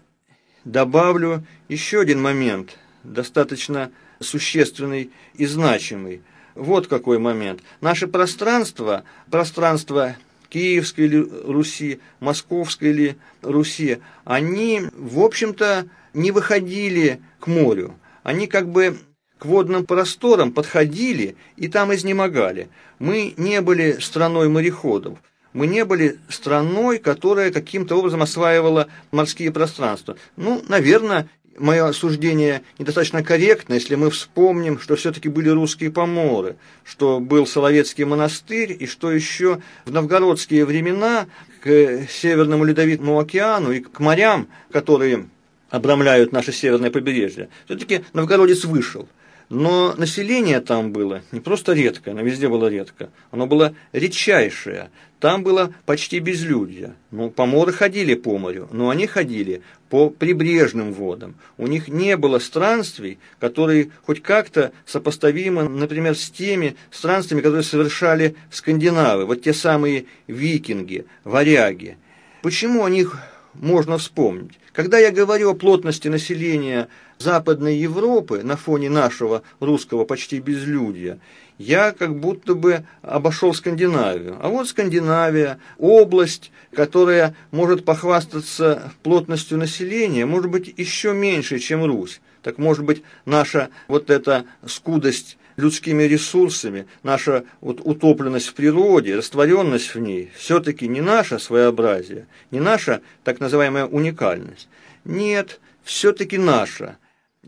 добавлю 0.63 1.43
еще 1.67 2.01
один 2.01 2.21
момент, 2.21 2.77
достаточно 3.03 3.91
существенный 4.19 5.11
и 5.33 5.45
значимый. 5.45 6.21
Вот 6.55 6.87
какой 6.87 7.19
момент. 7.19 7.61
Наше 7.81 8.07
пространство, 8.07 9.03
пространство 9.29 10.15
Киевской 10.49 11.07
ли 11.07 11.25
Руси, 11.43 11.99
Московской 12.19 12.91
ли 12.91 13.15
Руси, 13.41 13.99
они, 14.23 14.83
в 14.93 15.19
общем-то, 15.19 15.87
не 16.13 16.31
выходили 16.31 17.21
к 17.39 17.47
морю. 17.47 17.99
Они 18.23 18.47
как 18.47 18.69
бы 18.69 18.97
к 19.37 19.45
водным 19.45 19.85
просторам 19.85 20.53
подходили 20.53 21.35
и 21.57 21.67
там 21.67 21.93
изнемогали. 21.93 22.69
Мы 22.99 23.33
не 23.35 23.59
были 23.59 23.97
страной 23.99 24.47
мореходов 24.47 25.19
мы 25.55 25.67
не 25.67 25.85
были 25.85 26.19
страной, 26.27 26.99
которая 26.99 27.49
каким-то 27.49 27.95
образом 27.95 28.21
осваивала 28.21 28.89
морские 29.11 29.53
пространства. 29.53 30.17
Ну, 30.35 30.61
наверное, 30.67 31.29
мое 31.57 31.91
суждение 31.93 32.61
недостаточно 32.79 33.23
корректно, 33.23 33.73
если 33.75 33.95
мы 33.95 34.09
вспомним, 34.09 34.79
что 34.79 34.95
все-таки 34.95 35.29
были 35.29 35.49
русские 35.49 35.91
поморы, 35.91 36.55
что 36.83 37.19
был 37.19 37.47
Соловецкий 37.47 38.05
монастырь, 38.05 38.75
и 38.79 38.85
что 38.85 39.11
еще 39.11 39.61
в 39.85 39.91
новгородские 39.91 40.65
времена 40.65 41.27
к 41.61 42.07
Северному 42.09 42.63
Ледовитому 42.65 43.19
океану 43.19 43.71
и 43.71 43.79
к 43.79 43.99
морям, 43.99 44.47
которые 44.71 45.27
обрамляют 45.69 46.31
наше 46.31 46.51
северное 46.51 46.91
побережье. 46.91 47.49
Все-таки 47.65 48.03
новгородец 48.13 48.65
вышел. 48.65 49.07
Но 49.49 49.93
население 49.95 50.59
там 50.59 50.91
было 50.91 51.21
не 51.31 51.39
просто 51.39 51.73
редкое, 51.73 52.11
оно 52.11 52.21
везде 52.21 52.49
было 52.49 52.67
редко, 52.67 53.11
оно 53.29 53.45
было 53.45 53.75
редчайшее. 53.91 54.89
Там 55.19 55.43
было 55.43 55.73
почти 55.85 56.19
безлюдье. 56.19 56.95
Ну, 57.11 57.29
поморы 57.29 57.71
ходили 57.71 58.15
по 58.15 58.37
морю, 58.37 58.67
но 58.71 58.89
они 58.89 59.07
ходили 59.07 59.61
по 59.89 60.09
прибрежным 60.09 60.93
водам. 60.93 61.35
У 61.57 61.67
них 61.67 61.87
не 61.87 62.17
было 62.17 62.39
странствий, 62.39 63.19
которые 63.39 63.91
хоть 64.05 64.21
как-то 64.21 64.71
сопоставимы, 64.85 65.69
например, 65.69 66.15
с 66.15 66.29
теми 66.29 66.75
странствиями, 66.91 67.41
которые 67.41 67.63
совершали 67.63 68.35
скандинавы, 68.51 69.25
вот 69.25 69.43
те 69.43 69.53
самые 69.53 70.05
викинги, 70.27 71.05
варяги. 71.23 71.97
Почему 72.41 72.83
о 72.83 72.89
них 72.89 73.17
можно 73.53 73.97
вспомнить? 73.97 74.59
Когда 74.73 74.99
я 74.99 75.11
говорю 75.11 75.51
о 75.51 75.55
плотности 75.55 76.09
населения 76.09 76.89
Западной 77.17 77.77
Европы 77.77 78.41
на 78.43 78.57
фоне 78.57 78.89
нашего 78.89 79.41
русского 79.61 80.03
почти 80.03 80.39
безлюдья, 80.39 81.19
я 81.57 81.91
как 81.91 82.19
будто 82.19 82.55
бы 82.55 82.85
обошел 83.01 83.53
Скандинавию. 83.53 84.37
А 84.41 84.49
вот 84.49 84.67
Скандинавия, 84.67 85.59
область, 85.77 86.51
которая 86.73 87.35
может 87.51 87.85
похвастаться 87.85 88.91
плотностью 89.03 89.57
населения, 89.57 90.25
может 90.25 90.49
быть, 90.49 90.73
еще 90.77 91.13
меньше, 91.13 91.59
чем 91.59 91.83
Русь. 91.85 92.21
Так 92.41 92.57
может 92.57 92.83
быть, 92.85 93.03
наша 93.25 93.69
вот 93.87 94.09
эта 94.09 94.45
скудость 94.65 95.37
людскими 95.57 96.03
ресурсами, 96.03 96.85
наша 97.01 97.45
вот 97.61 97.79
утопленность 97.83 98.47
в 98.47 98.53
природе, 98.53 99.15
растворенность 99.15 99.95
в 99.95 99.99
ней, 99.99 100.31
все-таки 100.35 100.87
не 100.87 101.01
наше 101.01 101.39
своеобразие, 101.39 102.27
не 102.51 102.59
наша 102.59 103.01
так 103.23 103.39
называемая 103.39 103.85
уникальность. 103.85 104.67
Нет, 105.05 105.59
все-таки 105.83 106.37
наша. 106.37 106.97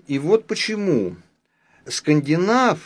И 0.08 0.20
вот 0.20 0.46
почему 0.46 1.18
скандинав, 1.86 2.80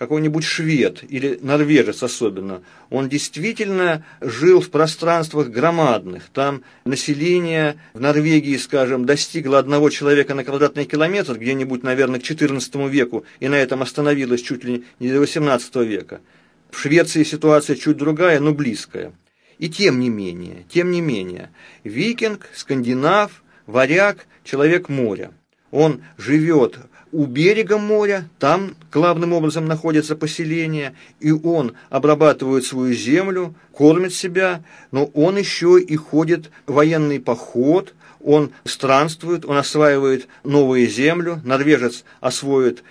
какой-нибудь 0.00 0.44
швед 0.44 1.04
или 1.06 1.38
норвежец 1.42 2.02
особенно, 2.02 2.62
он 2.88 3.10
действительно 3.10 4.02
жил 4.22 4.62
в 4.62 4.70
пространствах 4.70 5.48
громадных. 5.48 6.30
Там 6.32 6.62
население 6.86 7.76
в 7.92 8.00
Норвегии, 8.00 8.56
скажем, 8.56 9.04
достигло 9.04 9.58
одного 9.58 9.90
человека 9.90 10.34
на 10.34 10.42
квадратный 10.42 10.86
километр, 10.86 11.36
где-нибудь, 11.36 11.82
наверное, 11.82 12.18
к 12.18 12.22
XIV 12.22 12.88
веку, 12.88 13.26
и 13.40 13.48
на 13.48 13.56
этом 13.56 13.82
остановилось 13.82 14.40
чуть 14.40 14.64
ли 14.64 14.84
не 15.00 15.12
до 15.12 15.22
XVIII 15.22 15.84
века. 15.84 16.22
В 16.70 16.78
Швеции 16.78 17.22
ситуация 17.22 17.76
чуть 17.76 17.98
другая, 17.98 18.40
но 18.40 18.54
близкая. 18.54 19.12
И 19.58 19.68
тем 19.68 20.00
не 20.00 20.08
менее, 20.08 20.64
тем 20.70 20.92
не 20.92 21.02
менее, 21.02 21.50
викинг, 21.84 22.48
скандинав, 22.54 23.42
варяг, 23.66 24.26
человек 24.44 24.88
моря– 24.88 25.32
он 25.70 26.02
живет 26.16 26.78
у 27.12 27.26
берега 27.26 27.78
моря, 27.78 28.28
там 28.38 28.76
главным 28.92 29.32
образом 29.32 29.66
находится 29.66 30.14
поселение, 30.14 30.94
и 31.18 31.32
он 31.32 31.74
обрабатывает 31.88 32.64
свою 32.64 32.94
землю, 32.94 33.54
кормит 33.72 34.14
себя, 34.14 34.62
но 34.92 35.06
он 35.06 35.36
еще 35.36 35.80
и 35.80 35.96
ходит 35.96 36.50
в 36.66 36.74
военный 36.74 37.20
поход, 37.20 37.94
он 38.22 38.52
странствует, 38.64 39.44
он 39.44 39.56
осваивает 39.56 40.28
новую 40.44 40.86
землю, 40.88 41.40
норвежец 41.44 42.04
освоит 42.20 42.84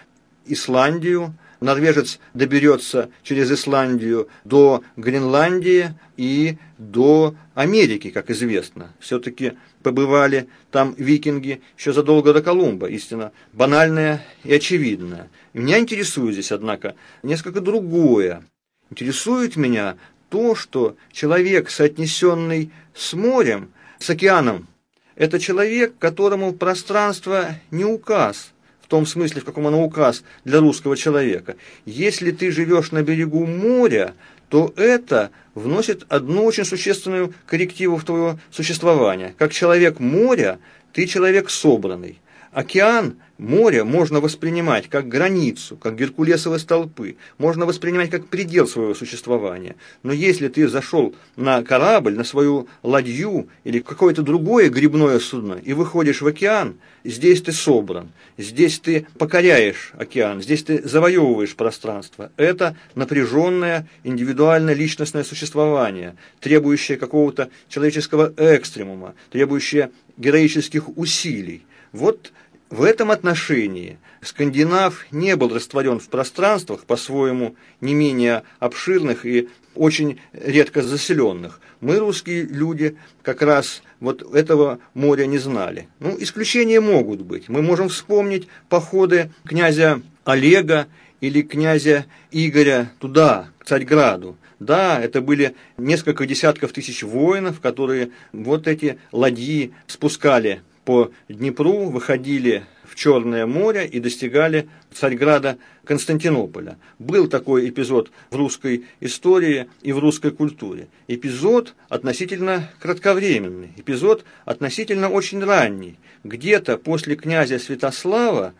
Исландию, 0.45 1.33
норвежец 1.59 2.19
доберется 2.33 3.09
через 3.23 3.51
Исландию 3.51 4.29
до 4.43 4.83
Гренландии 4.95 5.93
и 6.17 6.57
до 6.77 7.35
Америки, 7.55 8.09
как 8.09 8.29
известно. 8.29 8.93
Все-таки 8.99 9.53
побывали 9.83 10.47
там 10.71 10.93
викинги 10.97 11.61
еще 11.77 11.93
задолго 11.93 12.33
до 12.33 12.41
Колумба, 12.41 12.87
истина 12.87 13.31
банальная 13.53 14.25
и 14.43 14.53
очевидная. 14.53 15.29
Меня 15.53 15.79
интересует 15.79 16.33
здесь, 16.33 16.51
однако, 16.51 16.95
несколько 17.23 17.61
другое. 17.61 18.43
Интересует 18.89 19.55
меня 19.55 19.97
то, 20.29 20.55
что 20.55 20.95
человек, 21.11 21.69
соотнесенный 21.69 22.71
с 22.93 23.13
морем, 23.13 23.71
с 23.99 24.09
океаном, 24.09 24.67
это 25.15 25.39
человек, 25.39 25.95
которому 25.99 26.53
пространство 26.53 27.55
не 27.71 27.83
указ, 27.83 28.53
том 28.89 29.05
смысле, 29.05 29.41
в 29.41 29.45
каком 29.45 29.67
оно 29.67 29.83
указ 29.83 30.23
для 30.43 30.59
русского 30.59 30.97
человека. 30.97 31.55
Если 31.85 32.31
ты 32.31 32.51
живешь 32.51 32.91
на 32.91 33.03
берегу 33.03 33.45
моря, 33.45 34.13
то 34.49 34.73
это 34.75 35.29
вносит 35.53 36.05
одну 36.09 36.43
очень 36.43 36.65
существенную 36.65 37.33
коррективу 37.45 37.97
в 37.97 38.03
твое 38.03 38.39
существование. 38.51 39.35
Как 39.37 39.53
человек 39.53 39.99
моря, 39.99 40.59
ты 40.91 41.05
человек 41.05 41.49
собранный. 41.49 42.19
Океан, 42.51 43.17
море 43.39 43.83
можно 43.83 44.19
воспринимать 44.19 44.87
как 44.89 45.07
границу, 45.07 45.77
как 45.77 45.95
геркулесовые 45.95 46.59
столпы, 46.59 47.15
можно 47.37 47.65
воспринимать 47.65 48.09
как 48.11 48.27
предел 48.27 48.67
своего 48.67 48.93
существования. 48.93 49.75
Но 50.03 50.11
если 50.11 50.49
ты 50.49 50.67
зашел 50.67 51.15
на 51.35 51.63
корабль, 51.63 52.15
на 52.15 52.23
свою 52.23 52.67
ладью 52.83 53.47
или 53.63 53.79
какое-то 53.79 54.21
другое 54.21 54.69
грибное 54.69 55.19
судно 55.19 55.53
и 55.53 55.73
выходишь 55.73 56.21
в 56.21 56.27
океан, 56.27 56.75
здесь 57.03 57.41
ты 57.41 57.53
собран, 57.53 58.11
здесь 58.37 58.79
ты 58.79 59.07
покоряешь 59.17 59.93
океан, 59.97 60.41
здесь 60.41 60.63
ты 60.63 60.87
завоевываешь 60.87 61.55
пространство. 61.55 62.31
Это 62.35 62.75
напряженное 62.95 63.87
индивидуальное 64.03 64.73
личностное 64.73 65.23
существование, 65.23 66.15
требующее 66.41 66.97
какого-то 66.97 67.49
человеческого 67.69 68.33
экстремума, 68.37 69.15
требующее 69.31 69.91
героических 70.17 70.97
усилий. 70.97 71.65
Вот 71.93 72.31
в 72.69 72.83
этом 72.83 73.11
отношении 73.11 73.97
скандинав 74.21 75.05
не 75.11 75.35
был 75.35 75.53
растворен 75.53 75.99
в 75.99 76.07
пространствах, 76.07 76.85
по-своему 76.85 77.55
не 77.81 77.93
менее 77.93 78.43
обширных 78.59 79.25
и 79.25 79.49
очень 79.75 80.19
редко 80.33 80.81
заселенных. 80.81 81.61
Мы, 81.81 81.97
русские 81.97 82.43
люди, 82.43 82.97
как 83.23 83.41
раз 83.41 83.81
вот 83.99 84.35
этого 84.35 84.79
моря 84.93 85.25
не 85.25 85.37
знали. 85.37 85.87
Ну, 85.99 86.15
исключения 86.19 86.79
могут 86.79 87.21
быть. 87.21 87.49
Мы 87.49 87.61
можем 87.61 87.89
вспомнить 87.89 88.47
походы 88.67 89.31
князя 89.45 90.01
Олега 90.25 90.87
или 91.21 91.41
князя 91.41 92.05
Игоря 92.31 92.91
туда, 92.99 93.49
к 93.59 93.65
Царьграду. 93.65 94.37
Да, 94.59 95.01
это 95.01 95.21
были 95.21 95.55
несколько 95.77 96.25
десятков 96.25 96.73
тысяч 96.73 97.01
воинов, 97.01 97.61
которые 97.61 98.11
вот 98.33 98.67
эти 98.67 98.99
ладьи 99.13 99.73
спускали 99.87 100.61
по 100.89 101.11
Днепру, 101.27 101.91
выходили 101.91 102.65
в 102.83 102.95
Черное 102.95 103.45
море 103.45 103.85
и 103.85 103.99
достигали 103.99 104.67
Царьграда 104.91 105.59
Константинополя. 105.85 106.79
Был 106.97 107.27
такой 107.27 107.69
эпизод 107.69 108.09
в 108.31 108.35
русской 108.35 108.85
истории 108.99 109.69
и 109.83 109.91
в 109.91 109.99
русской 109.99 110.31
культуре. 110.31 110.87
Эпизод 111.07 111.75
относительно 111.89 112.71
кратковременный, 112.79 113.69
эпизод 113.77 114.25
относительно 114.45 115.09
очень 115.09 115.43
ранний. 115.43 115.99
Где-то 116.23 116.79
после 116.79 117.15
князя 117.15 117.59
Святослава, 117.59 118.55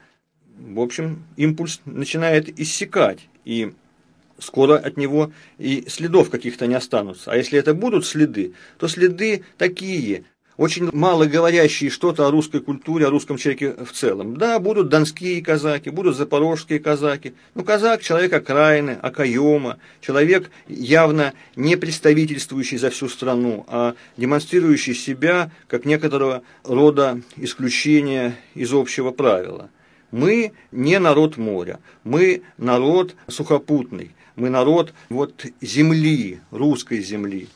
в 0.56 0.80
общем, 0.82 1.24
импульс 1.36 1.82
начинает 1.86 2.60
иссякать, 2.60 3.28
и 3.44 3.74
скоро 4.38 4.78
от 4.78 4.98
него 4.98 5.32
и 5.58 5.86
следов 5.90 6.30
каких-то 6.30 6.68
не 6.68 6.76
останутся. 6.76 7.32
А 7.32 7.38
если 7.38 7.58
это 7.58 7.74
будут 7.74 8.06
следы, 8.06 8.54
то 8.78 8.88
следы 8.88 9.46
такие– 9.58 10.26
очень 10.60 10.90
мало 10.92 11.26
говорящие 11.26 11.90
что-то 11.90 12.28
о 12.28 12.32
русской 12.32 12.60
культуре, 12.60 13.08
о 13.08 13.10
русском 13.10 13.38
человеке 13.38 13.76
в 13.82 13.94
целом. 13.94 14.36
Да, 14.36 14.60
будут 14.60 14.90
донские 14.90 15.42
казаки, 15.42 15.90
будут 15.90 16.18
запорожские 16.18 16.80
казаки. 16.80 17.34
Ну, 17.56 17.64
казак– 17.64 18.02
человек 18.04 18.34
окраины, 18.34 18.98
окоема, 19.02 19.78
человек 20.02 20.52
явно 20.68 21.34
не 21.56 21.78
представительствующий 21.78 22.78
за 22.78 22.90
всю 22.90 23.08
страну, 23.08 23.66
а 23.70 23.96
демонстрирующий 24.18 24.96
себя 24.96 25.50
как 25.70 25.86
некоторого 25.86 26.44
рода 26.66 27.22
исключения 27.38 28.36
из 28.54 28.74
общего 28.74 29.12
правила. 29.12 29.70
Мы 30.12 30.52
не 30.74 31.00
народ 31.00 31.38
моря, 31.38 31.80
мы 32.04 32.42
народ 32.58 33.16
сухопутный, 33.30 34.12
мы 34.36 34.50
народ 34.50 34.94
вот 35.08 35.46
земли, 35.62 36.42
русской 36.52 37.02
земли, 37.02 37.48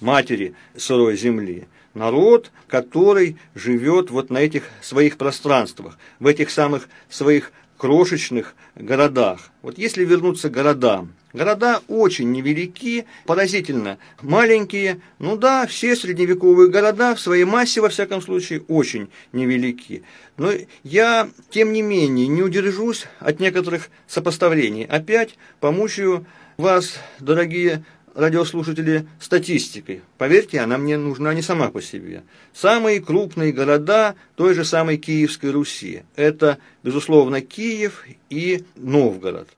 матери 0.00 0.54
сырой 0.76 1.16
земли 1.16 1.68
народ, 1.94 2.50
который 2.68 3.36
живет 3.54 4.10
вот 4.10 4.30
на 4.30 4.38
этих 4.38 4.64
своих 4.80 5.16
пространствах, 5.16 5.98
в 6.20 6.26
этих 6.26 6.50
самых 6.50 6.88
своих 7.08 7.52
крошечных 7.76 8.54
городах. 8.76 9.50
Вот 9.60 9.76
если 9.76 10.04
вернуться 10.04 10.48
к 10.48 10.52
городам, 10.52 11.14
города 11.32 11.82
очень 11.88 12.30
невелики, 12.30 13.06
поразительно 13.26 13.98
маленькие, 14.20 15.00
ну 15.18 15.36
да, 15.36 15.66
все 15.66 15.96
средневековые 15.96 16.70
города 16.70 17.14
в 17.14 17.20
своей 17.20 17.44
массе, 17.44 17.80
во 17.80 17.88
всяком 17.88 18.22
случае, 18.22 18.62
очень 18.68 19.08
невелики. 19.32 20.04
Но 20.36 20.52
я, 20.84 21.28
тем 21.50 21.72
не 21.72 21.82
менее, 21.82 22.28
не 22.28 22.42
удержусь 22.42 23.06
от 23.18 23.40
некоторых 23.40 23.90
сопоставлений. 24.06 24.84
Опять 24.84 25.36
помучаю 25.58 26.24
вас, 26.56 26.94
дорогие 27.18 27.84
радиослушатели, 28.14 29.06
статистикой. 29.20 30.02
Поверьте, 30.18 30.60
она 30.60 30.78
мне 30.78 30.96
нужна 30.96 31.34
не 31.34 31.42
сама 31.42 31.70
по 31.70 31.82
себе. 31.82 32.22
Самые 32.52 33.00
крупные 33.00 33.52
города 33.52 34.14
той 34.36 34.54
же 34.54 34.64
самой 34.64 34.96
Киевской 34.96 35.50
Руси– 35.50 36.02
это, 36.16 36.58
безусловно, 36.82 37.40
Киев 37.40 38.04
и 38.30 38.64
Новгород. 38.76 39.48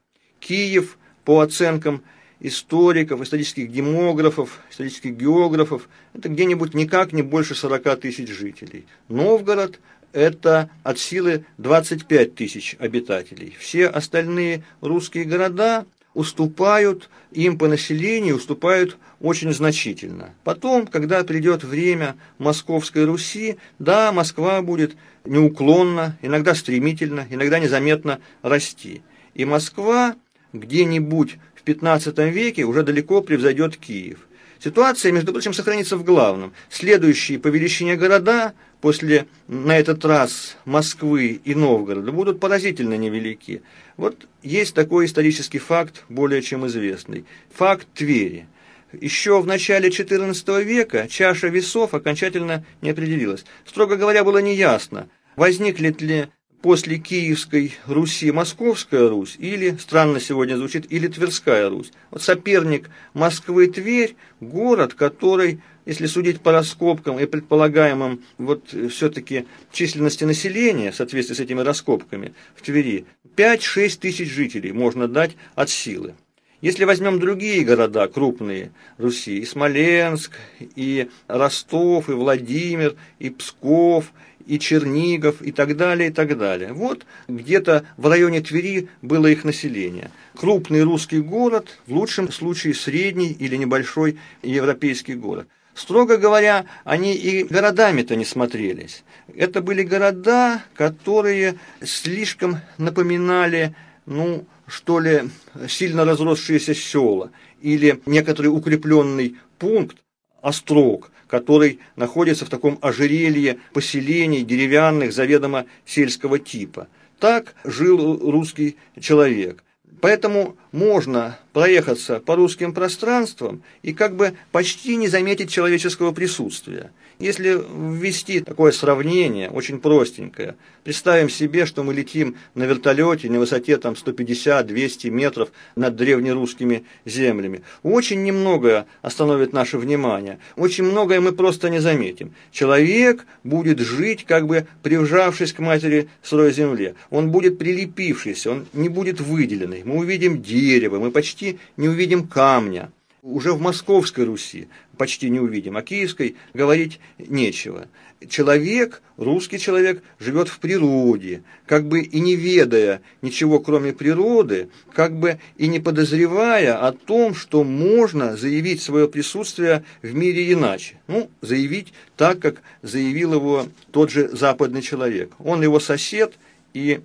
Киев, 0.40 0.98
по 1.24 1.40
оценкам 1.40 2.02
историков, 2.40 3.22
исторических 3.22 3.72
демографов, 3.72 4.60
исторических 4.70 5.16
географов, 5.16 5.88
это 6.12 6.28
где-нибудь 6.28 6.74
никак 6.74 7.12
не 7.12 7.22
больше 7.22 7.54
40 7.54 8.00
тысяч 8.00 8.28
жителей. 8.28 8.86
Новгород– 9.08 9.80
это 10.12 10.70
от 10.82 10.98
силы 10.98 11.44
25 11.58 12.34
тысяч 12.34 12.76
обитателей. 12.78 13.56
Все 13.58 13.86
остальные 13.86 14.62
русские 14.80 15.24
города 15.24 15.86
уступают 16.14 17.10
им 17.32 17.58
по 17.58 17.68
населению, 17.68 18.36
уступают 18.36 18.96
очень 19.20 19.52
значительно. 19.52 20.34
Потом, 20.44 20.86
когда 20.86 21.22
придет 21.24 21.64
время 21.64 22.16
Московской 22.38 23.04
Руси, 23.04 23.56
да, 23.78 24.12
Москва 24.12 24.62
будет 24.62 24.96
неуклонно, 25.24 26.16
иногда 26.22 26.54
стремительно, 26.54 27.26
иногда 27.28 27.58
незаметно 27.58 28.20
расти. 28.42 29.02
И 29.34 29.44
Москва 29.44 30.14
где-нибудь 30.52 31.36
в 31.54 31.62
15 31.62 32.16
веке 32.32 32.64
уже 32.64 32.82
далеко 32.82 33.20
превзойдет 33.20 33.76
Киев. 33.76 34.28
Ситуация, 34.62 35.12
между 35.12 35.32
прочим, 35.32 35.52
сохранится 35.52 35.96
в 35.96 36.04
главном. 36.04 36.52
Следующие 36.70 37.38
по 37.38 37.48
величине 37.48 37.96
города 37.96 38.54
после, 38.84 39.24
на 39.48 39.78
этот 39.78 40.04
раз, 40.04 40.58
Москвы 40.66 41.40
и 41.42 41.54
Новгорода 41.54 42.12
будут 42.12 42.38
поразительно 42.38 42.98
невелики. 42.98 43.62
Вот 43.96 44.28
есть 44.42 44.74
такой 44.74 45.06
исторический 45.06 45.58
факт, 45.58 46.04
более 46.10 46.42
чем 46.42 46.66
известный. 46.66 47.24
Факт 47.54 47.86
Твери. 47.94 48.46
Еще 48.92 49.40
в 49.40 49.46
начале 49.46 49.88
XIV 49.88 50.62
века 50.64 51.08
чаша 51.08 51.48
весов 51.48 51.94
окончательно 51.94 52.62
не 52.82 52.90
определилась. 52.90 53.46
Строго 53.64 53.96
говоря, 53.96 54.22
было 54.22 54.36
неясно, 54.36 55.08
возникнет 55.34 56.02
ли 56.02 56.26
после 56.60 56.98
Киевской 56.98 57.74
Руси 57.86 58.32
Московская 58.32 59.08
Русь, 59.08 59.36
или, 59.38 59.78
странно 59.80 60.20
сегодня 60.20 60.58
звучит, 60.58 60.92
или 60.92 61.08
Тверская 61.08 61.70
Русь. 61.70 61.90
Вот 62.10 62.20
соперник 62.20 62.90
Москвы 63.14 63.66
Тверь, 63.66 64.14
город, 64.40 64.92
который, 64.92 65.62
если 65.86 66.06
судить 66.06 66.40
по 66.40 66.52
раскопкам 66.52 67.18
и 67.18 67.26
предполагаемым 67.26 68.22
вот 68.38 68.74
все-таки 68.90 69.46
численности 69.72 70.24
населения, 70.24 70.90
в 70.90 70.96
соответствии 70.96 71.34
с 71.34 71.40
этими 71.40 71.60
раскопками 71.60 72.34
в 72.54 72.62
Твери, 72.62 73.06
5-6 73.36 73.98
тысяч 73.98 74.30
жителей 74.30 74.72
можно 74.72 75.08
дать 75.08 75.36
от 75.54 75.70
силы. 75.70 76.14
Если 76.60 76.84
возьмем 76.84 77.20
другие 77.20 77.62
города 77.62 78.08
крупные 78.08 78.72
Руси, 78.96 79.38
и 79.38 79.44
Смоленск, 79.44 80.32
и 80.76 81.10
Ростов, 81.28 82.08
и 82.08 82.12
Владимир, 82.12 82.96
и 83.18 83.28
Псков, 83.28 84.12
и 84.46 84.58
Чернигов, 84.58 85.42
и 85.42 85.52
так 85.52 85.76
далее, 85.76 86.08
и 86.08 86.12
так 86.12 86.38
далее. 86.38 86.72
Вот 86.72 87.04
где-то 87.28 87.86
в 87.98 88.06
районе 88.08 88.40
Твери 88.40 88.88
было 89.02 89.26
их 89.26 89.44
население. 89.44 90.10
Крупный 90.34 90.82
русский 90.82 91.20
город, 91.20 91.78
в 91.86 91.92
лучшем 91.92 92.32
случае 92.32 92.72
средний 92.72 93.32
или 93.32 93.56
небольшой 93.56 94.18
европейский 94.42 95.14
город. 95.14 95.48
Строго 95.74 96.18
говоря, 96.18 96.66
они 96.84 97.14
и 97.14 97.42
городами-то 97.42 98.14
не 98.14 98.24
смотрелись. 98.24 99.02
Это 99.34 99.60
были 99.60 99.82
города, 99.82 100.62
которые 100.74 101.56
слишком 101.82 102.58
напоминали, 102.78 103.74
ну, 104.06 104.46
что 104.68 105.00
ли, 105.00 105.24
сильно 105.68 106.04
разросшиеся 106.04 106.74
села 106.74 107.30
или 107.60 108.00
некоторый 108.06 108.48
укрепленный 108.48 109.36
пункт, 109.58 109.98
острог, 110.40 111.10
который 111.26 111.80
находится 111.96 112.44
в 112.44 112.50
таком 112.50 112.78
ожерелье 112.80 113.58
поселений 113.72 114.42
деревянных, 114.42 115.12
заведомо 115.12 115.66
сельского 115.84 116.38
типа. 116.38 116.86
Так 117.18 117.54
жил 117.64 118.30
русский 118.30 118.76
человек. 119.00 119.64
Поэтому 120.00 120.56
можно 120.72 121.38
проехаться 121.52 122.20
по 122.20 122.36
русским 122.36 122.74
пространствам 122.74 123.62
и 123.82 123.92
как 123.92 124.16
бы 124.16 124.34
почти 124.52 124.96
не 124.96 125.08
заметить 125.08 125.50
человеческого 125.50 126.12
присутствия. 126.12 126.92
Если 127.18 127.56
ввести 127.56 128.40
такое 128.40 128.72
сравнение, 128.72 129.48
очень 129.48 129.78
простенькое, 129.78 130.56
представим 130.82 131.28
себе, 131.30 131.64
что 131.64 131.84
мы 131.84 131.94
летим 131.94 132.36
на 132.54 132.64
вертолете 132.64 133.30
на 133.30 133.38
высоте 133.38 133.76
там 133.76 133.94
150-200 133.94 135.10
метров 135.10 135.50
над 135.76 135.94
древнерусскими 135.94 136.84
землями. 137.04 137.62
Очень 137.82 138.24
немногое 138.24 138.86
остановит 139.02 139.52
наше 139.52 139.78
внимание, 139.78 140.38
очень 140.56 140.84
многое 140.84 141.20
мы 141.20 141.32
просто 141.32 141.70
не 141.70 141.78
заметим. 141.78 142.34
Человек 142.50 143.26
будет 143.44 143.78
жить, 143.78 144.24
как 144.24 144.46
бы 144.46 144.66
прижавшись 144.82 145.52
к 145.52 145.60
матери 145.60 146.08
сырой 146.22 146.52
земле. 146.52 146.94
Он 147.10 147.30
будет 147.30 147.58
прилепившийся, 147.58 148.50
он 148.50 148.66
не 148.72 148.88
будет 148.88 149.20
выделенный. 149.20 149.82
Мы 149.84 149.96
увидим 149.98 150.42
дерево, 150.42 150.98
мы 150.98 151.10
почти 151.10 151.58
не 151.76 151.88
увидим 151.88 152.26
камня 152.26 152.90
уже 153.24 153.52
в 153.52 153.60
Московской 153.60 154.24
Руси 154.24 154.68
почти 154.96 155.30
не 155.30 155.40
увидим, 155.40 155.76
о 155.76 155.82
Киевской 155.82 156.36
говорить 156.52 157.00
нечего. 157.18 157.88
Человек, 158.28 159.02
русский 159.16 159.58
человек, 159.58 160.02
живет 160.18 160.48
в 160.48 160.58
природе, 160.58 161.42
как 161.66 161.86
бы 161.86 162.00
и 162.00 162.20
не 162.20 162.36
ведая 162.36 163.02
ничего, 163.20 163.60
кроме 163.60 163.92
природы, 163.92 164.68
как 164.92 165.14
бы 165.14 165.38
и 165.58 165.66
не 165.66 165.78
подозревая 165.78 166.86
о 166.86 166.92
том, 166.92 167.34
что 167.34 167.64
можно 167.64 168.36
заявить 168.36 168.82
свое 168.82 169.08
присутствие 169.08 169.84
в 170.02 170.14
мире 170.14 170.52
иначе. 170.52 170.96
Ну, 171.06 171.30
заявить 171.42 171.92
так, 172.16 172.38
как 172.38 172.62
заявил 172.82 173.34
его 173.34 173.66
тот 173.90 174.10
же 174.10 174.28
западный 174.28 174.80
человек. 174.80 175.32
Он 175.38 175.62
его 175.62 175.78
сосед, 175.78 176.34
и 176.72 177.00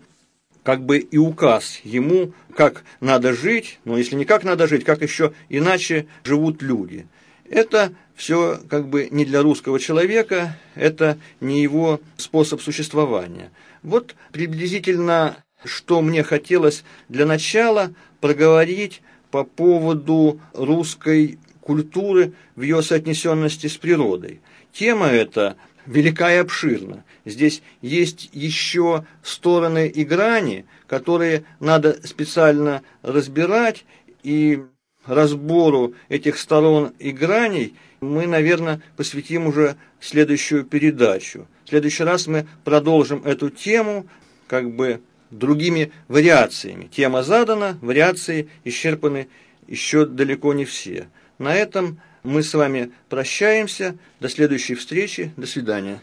как 0.63 0.83
бы 0.83 0.99
и 0.99 1.17
указ 1.17 1.79
ему, 1.83 2.33
как 2.55 2.83
надо 2.99 3.33
жить, 3.33 3.79
но 3.85 3.97
если 3.97 4.15
не 4.15 4.25
как 4.25 4.43
надо 4.43 4.67
жить, 4.67 4.83
как 4.83 5.01
еще 5.01 5.33
иначе 5.49 6.07
живут 6.23 6.61
люди. 6.61 7.07
Это 7.49 7.93
все 8.15 8.59
как 8.69 8.87
бы 8.87 9.07
не 9.11 9.25
для 9.25 9.41
русского 9.41 9.79
человека, 9.79 10.57
это 10.75 11.17
не 11.39 11.61
его 11.61 11.99
способ 12.17 12.61
существования. 12.61 13.51
Вот 13.81 14.15
приблизительно, 14.31 15.43
что 15.63 16.01
мне 16.01 16.23
хотелось 16.23 16.83
для 17.07 17.25
начала 17.25 17.93
проговорить 18.21 19.01
по 19.31 19.43
поводу 19.43 20.39
русской 20.53 21.39
культуры 21.61 22.33
в 22.55 22.61
ее 22.61 22.81
соотнесенности 22.81 23.67
с 23.67 23.77
природой. 23.77 24.41
Тема 24.73 25.07
эта 25.07 25.55
велика 25.85 26.31
и 26.33 26.37
обширна. 26.37 27.03
Здесь 27.25 27.61
есть 27.81 28.29
еще 28.33 29.05
стороны 29.23 29.87
и 29.87 30.03
грани, 30.03 30.65
которые 30.87 31.43
надо 31.59 31.99
специально 32.05 32.83
разбирать, 33.01 33.85
и 34.23 34.63
разбору 35.05 35.93
этих 36.09 36.37
сторон 36.37 36.93
и 36.99 37.11
граней 37.11 37.75
мы, 38.01 38.27
наверное, 38.27 38.81
посвятим 38.95 39.47
уже 39.47 39.75
следующую 39.99 40.63
передачу. 40.63 41.47
В 41.65 41.69
следующий 41.69 42.03
раз 42.03 42.27
мы 42.27 42.47
продолжим 42.63 43.23
эту 43.25 43.49
тему 43.49 44.07
как 44.47 44.71
бы 44.71 45.01
другими 45.31 45.91
вариациями. 46.07 46.89
Тема 46.91 47.23
задана, 47.23 47.77
вариации 47.81 48.49
исчерпаны 48.63 49.27
еще 49.67 50.05
далеко 50.05 50.53
не 50.53 50.65
все. 50.65 51.09
На 51.37 51.55
этом 51.55 51.99
мы 52.23 52.43
с 52.43 52.53
вами 52.53 52.91
прощаемся. 53.09 53.97
До 54.19 54.29
следующей 54.29 54.75
встречи. 54.75 55.31
До 55.37 55.45
свидания. 55.45 56.01